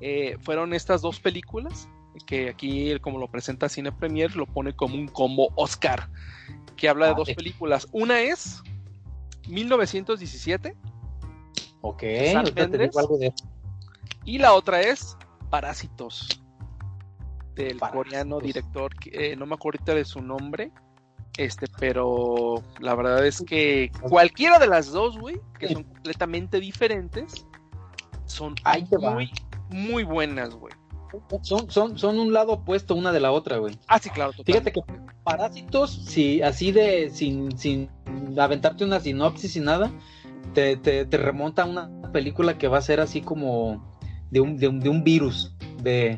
[0.01, 1.87] eh, fueron estas dos películas,
[2.25, 6.09] que aquí, como lo presenta Cine Premier, lo pone como un combo Oscar,
[6.75, 7.87] que habla de dos películas.
[7.93, 8.61] Una es
[9.47, 10.75] 1917
[11.85, 13.33] Ok, te digo algo de
[14.23, 15.17] y la otra es
[15.49, 16.41] Parásitos,
[17.55, 17.91] del Parásitos.
[17.91, 20.71] coreano director, eh, no me acuerdo ahorita de su nombre.
[21.37, 27.45] Este, pero la verdad es que cualquiera de las dos, güey, que son completamente diferentes,
[28.33, 29.31] son Ahí muy,
[29.69, 30.73] muy buenas, güey.
[31.43, 33.77] Son, son, son un lado opuesto una de la otra, güey.
[33.87, 34.31] Ah, sí, claro.
[34.45, 34.81] Fíjate que
[35.23, 37.89] Parásitos, si así de, sin, sin
[38.37, 39.91] aventarte una sinopsis y nada,
[40.55, 43.93] te, te, te remonta a una película que va a ser así como
[44.31, 46.17] de un, de un, de un virus, de,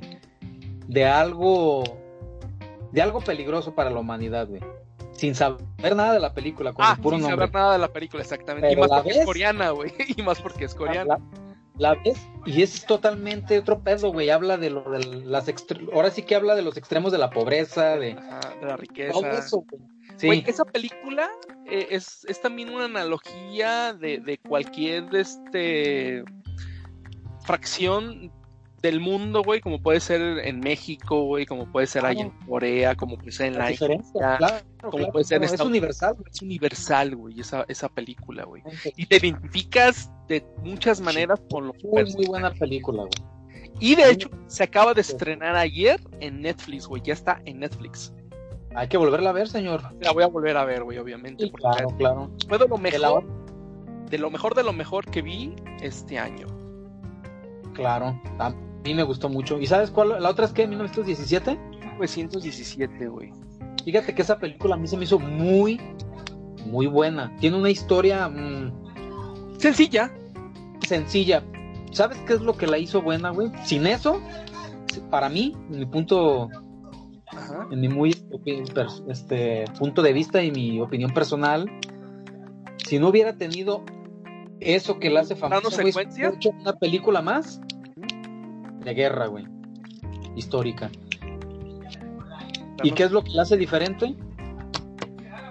[0.88, 1.84] de algo,
[2.94, 4.62] de algo peligroso para la humanidad, güey.
[5.12, 7.48] Sin saber nada de la película, con Ah, el puro sin nombre.
[7.48, 8.72] saber nada de la película, exactamente.
[8.72, 9.94] y más porque es coreana, güey.
[10.18, 11.18] Y más porque es coreana.
[11.78, 14.30] La, ves y es totalmente otro pedo, güey.
[14.30, 15.52] Habla de lo de las
[15.94, 19.14] ahora sí que habla de los extremos de la pobreza, de Ajá, de la riqueza.
[19.14, 19.82] todo eso, güey.
[20.18, 21.30] Sí, Güey, esa película
[21.66, 26.24] eh, es, es también una analogía de, de cualquier este
[27.42, 28.32] fracción
[28.82, 32.96] del mundo, güey, como puede ser en México, güey, como puede ser ahí en Corea,
[32.96, 34.38] como puede ser en la la India.
[34.38, 36.16] claro, como claro, puede ser en claro, es universal.
[36.32, 38.62] Es universal, güey, esa, esa película, güey.
[38.96, 43.36] Y te identificas de muchas maneras con los Muy, muy buena película, güey.
[43.80, 48.14] Y de hecho, se acaba de estrenar ayer en Netflix, güey, ya está en Netflix.
[48.76, 49.82] Hay que volverla a ver, señor.
[50.02, 51.46] La voy a volver a ver, güey, obviamente.
[51.46, 52.32] Sí, porque claro, claro.
[52.48, 53.26] fue de lo De la- mejor,
[54.10, 56.48] de lo mejor de lo mejor que vi este año.
[57.76, 58.54] Claro, a
[58.84, 59.60] mí me gustó mucho.
[59.60, 60.22] ¿Y sabes cuál?
[60.22, 61.58] La otra es que 1917.
[62.00, 63.32] 1917, güey.
[63.84, 65.80] Fíjate que esa película a mí se me hizo muy,
[66.66, 67.36] muy buena.
[67.40, 68.72] Tiene una historia mm,
[69.60, 70.12] Sencilla.
[70.88, 71.44] sencilla.
[71.92, 73.52] ¿Sabes qué es lo que la hizo buena, güey?
[73.64, 74.20] Sin eso,
[75.10, 76.50] para mí, en mi punto,
[77.28, 77.68] Ajá.
[77.72, 78.16] en mi muy
[79.08, 81.70] este punto de vista y mi opinión personal,
[82.86, 83.84] si no hubiera tenido
[84.60, 85.82] eso que la hace famosa,
[86.60, 87.62] una película más
[88.84, 89.46] de guerra, güey,
[90.36, 90.90] histórica.
[92.84, 94.16] ¿Y qué es lo que la hace diferente?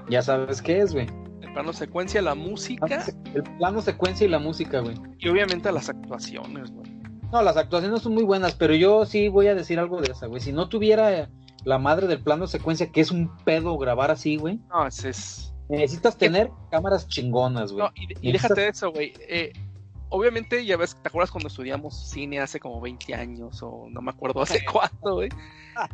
[0.08, 1.06] Ya sabes qué es, güey.
[1.40, 4.96] El plano secuencia, la música El plano secuencia y la música, güey.
[5.18, 6.92] y obviamente las actuaciones, güey.
[7.32, 10.26] No, las actuaciones son muy buenas, pero yo sí voy a decir algo de esa,
[10.26, 10.40] güey.
[10.40, 11.28] Si no tuviera
[11.64, 15.53] la madre del plano secuencia, que es un pedo grabar así, güey, No, ese es.
[15.68, 17.84] Necesitas tener cámaras chingonas, güey.
[17.86, 19.12] No, y, y déjate de eso, güey.
[19.28, 19.52] Eh,
[20.10, 24.10] obviamente, ya ves, ¿te acuerdas cuando estudiamos cine hace como 20 años o no me
[24.10, 25.28] acuerdo hace cuánto, güey?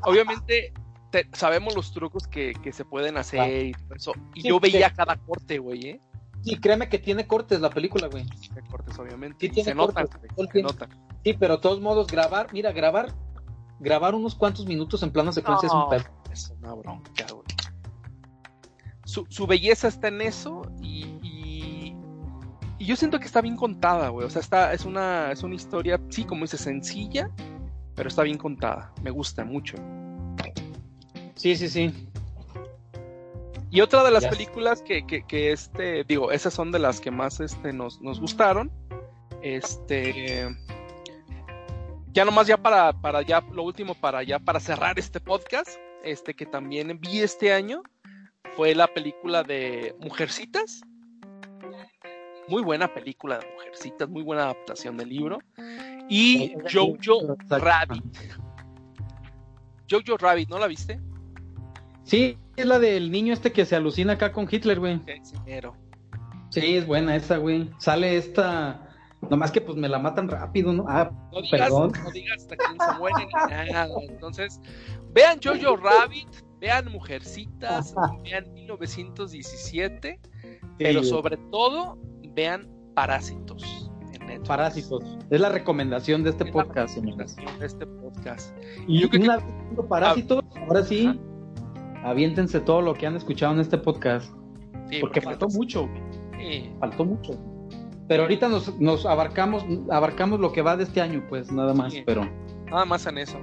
[0.03, 0.73] Obviamente,
[1.11, 4.13] te- sabemos los trucos que, que se pueden hacer y todo eso.
[4.35, 4.95] Y Sí, yo veía sí.
[4.97, 6.01] cada corte, güey, ¿eh?
[6.43, 8.25] Sí, créeme que tiene cortes la película, güey.
[8.55, 9.37] De cortes, obviamente.
[9.41, 10.91] Sí, tiene se notan, cortes, güey, todo el se notan.
[11.23, 13.13] Sí, pero de todos modos, grabar, mira, grabar,
[13.79, 16.05] grabar unos cuantos minutos en plano secuencia es un pedo.
[16.33, 17.40] Es una bronca, güey.
[19.11, 21.97] Su, su belleza está en eso y, y,
[22.79, 24.25] y yo siento que está bien contada, güey.
[24.25, 27.29] O sea, está, es, una, es una historia, sí, como dice, sencilla,
[27.97, 28.93] pero está bien contada.
[29.03, 29.77] Me gusta mucho.
[31.35, 31.93] Sí, sí, sí.
[33.73, 37.11] Y otra de las películas que, que, que, este, digo, esas son de las que
[37.11, 38.71] más este, nos, nos gustaron.
[39.43, 40.57] Este.
[42.13, 45.71] Ya nomás ya para, para ya, lo último para ya para cerrar este podcast,
[46.05, 47.83] este que también vi este año,
[48.57, 50.83] fue la película de Mujercitas.
[52.49, 55.39] Muy buena película de Mujercitas, muy buena adaptación del libro.
[56.09, 58.05] Y Jojo Rabbit.
[59.89, 61.01] Jojo Rabbit, ¿no la viste?
[62.03, 65.01] Sí, es la del niño este que se alucina acá con Hitler, güey.
[66.51, 67.71] Sí, es buena esa, güey.
[67.79, 68.87] Sale esta.
[69.29, 70.87] Nomás que pues me la matan rápido, ¿no?
[70.89, 71.93] Ah, No digas, perdón.
[72.03, 73.89] no digas hasta quién se muere ni nada.
[74.09, 74.61] Entonces,
[75.13, 76.29] vean Jojo Rabbit,
[76.61, 77.95] vean Mujercitas,
[78.25, 80.21] vean 1917,
[80.79, 81.99] pero Sí, sobre todo
[82.35, 83.91] vean Parásitos.
[84.29, 84.43] en.
[84.45, 85.03] Parásitos.
[85.31, 87.37] Es la recomendación de este Es la podcast, señores.
[87.37, 88.57] recomendación de este podcast.
[88.87, 91.19] Y Yo creo una vez viendo Parásitos, ahora sí,
[92.05, 94.33] aviéntense todo lo que han escuchado en este podcast.
[94.89, 95.89] Sí, Porque faltó neta, mucho,
[96.39, 96.71] sí.
[96.81, 97.33] faltó mucho.
[98.09, 101.93] Pero ahorita nos, nos abarcamos, abarcamos lo que va de este año, pues nada más.
[101.93, 102.03] Sí.
[102.05, 102.29] Pero,
[102.67, 103.39] Nada más en eso.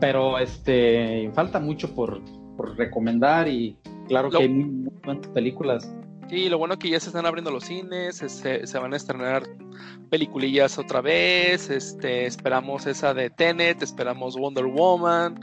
[0.00, 2.20] Pero este, falta mucho por,
[2.56, 3.76] por recomendar y
[4.08, 5.94] claro Lo- que hay muy, muy buenas películas.
[6.28, 9.42] Sí, lo bueno que ya se están abriendo los cines, se, se van a estrenar
[10.10, 15.40] peliculillas otra vez, este, esperamos esa de Tenet, esperamos Wonder Woman,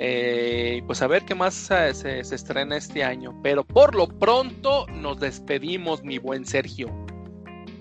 [0.00, 1.94] eh, y pues a ver qué más se,
[2.24, 3.38] se estrena este año.
[3.44, 6.88] Pero por lo pronto nos despedimos, mi buen Sergio.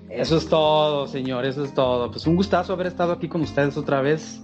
[0.09, 2.11] Eso es todo, señor, eso es todo.
[2.11, 4.39] Pues un gustazo haber estado aquí con ustedes otra vez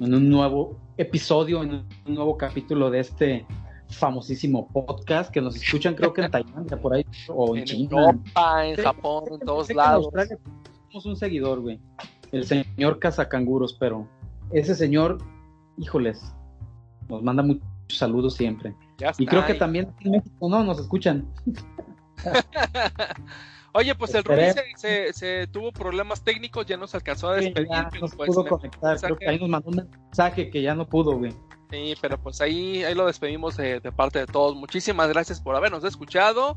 [0.00, 3.46] en un nuevo episodio, en un nuevo capítulo de este
[3.88, 8.00] famosísimo podcast que nos escuchan creo que en Tailandia por ahí o en, En China.
[8.00, 10.08] Europa, en Sí, Japón, en todos lados.
[10.12, 11.80] Tenemos un seguidor, güey.
[12.32, 14.08] El señor Cazacanguros, pero
[14.52, 15.18] ese señor,
[15.76, 16.22] híjoles,
[17.08, 18.74] nos manda muchos saludos siempre.
[19.18, 20.62] Y creo que también en México, ¿no?
[20.64, 21.28] Nos escuchan.
[23.74, 27.46] Oye, pues el Rubí se, se- se tuvo problemas técnicos, ya nos alcanzó a Sí,
[27.46, 29.00] despedir, ya pero no se pues pudo conectar.
[29.00, 31.32] Creo que ahí nos mandó un mensaje que ya no pudo, güey.
[31.70, 34.54] Sí, pero pues ahí, ahí lo despedimos de, de parte de todos.
[34.54, 36.56] Muchísimas gracias por habernos escuchado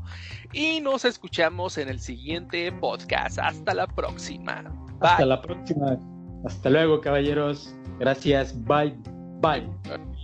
[0.52, 3.38] y nos escuchamos en el siguiente podcast.
[3.40, 4.62] Hasta la próxima.
[5.00, 5.98] Hasta la próxima.
[6.44, 7.74] Hasta luego, caballeros.
[7.98, 8.54] Gracias.
[8.64, 8.94] Bye.
[9.40, 10.17] Bye.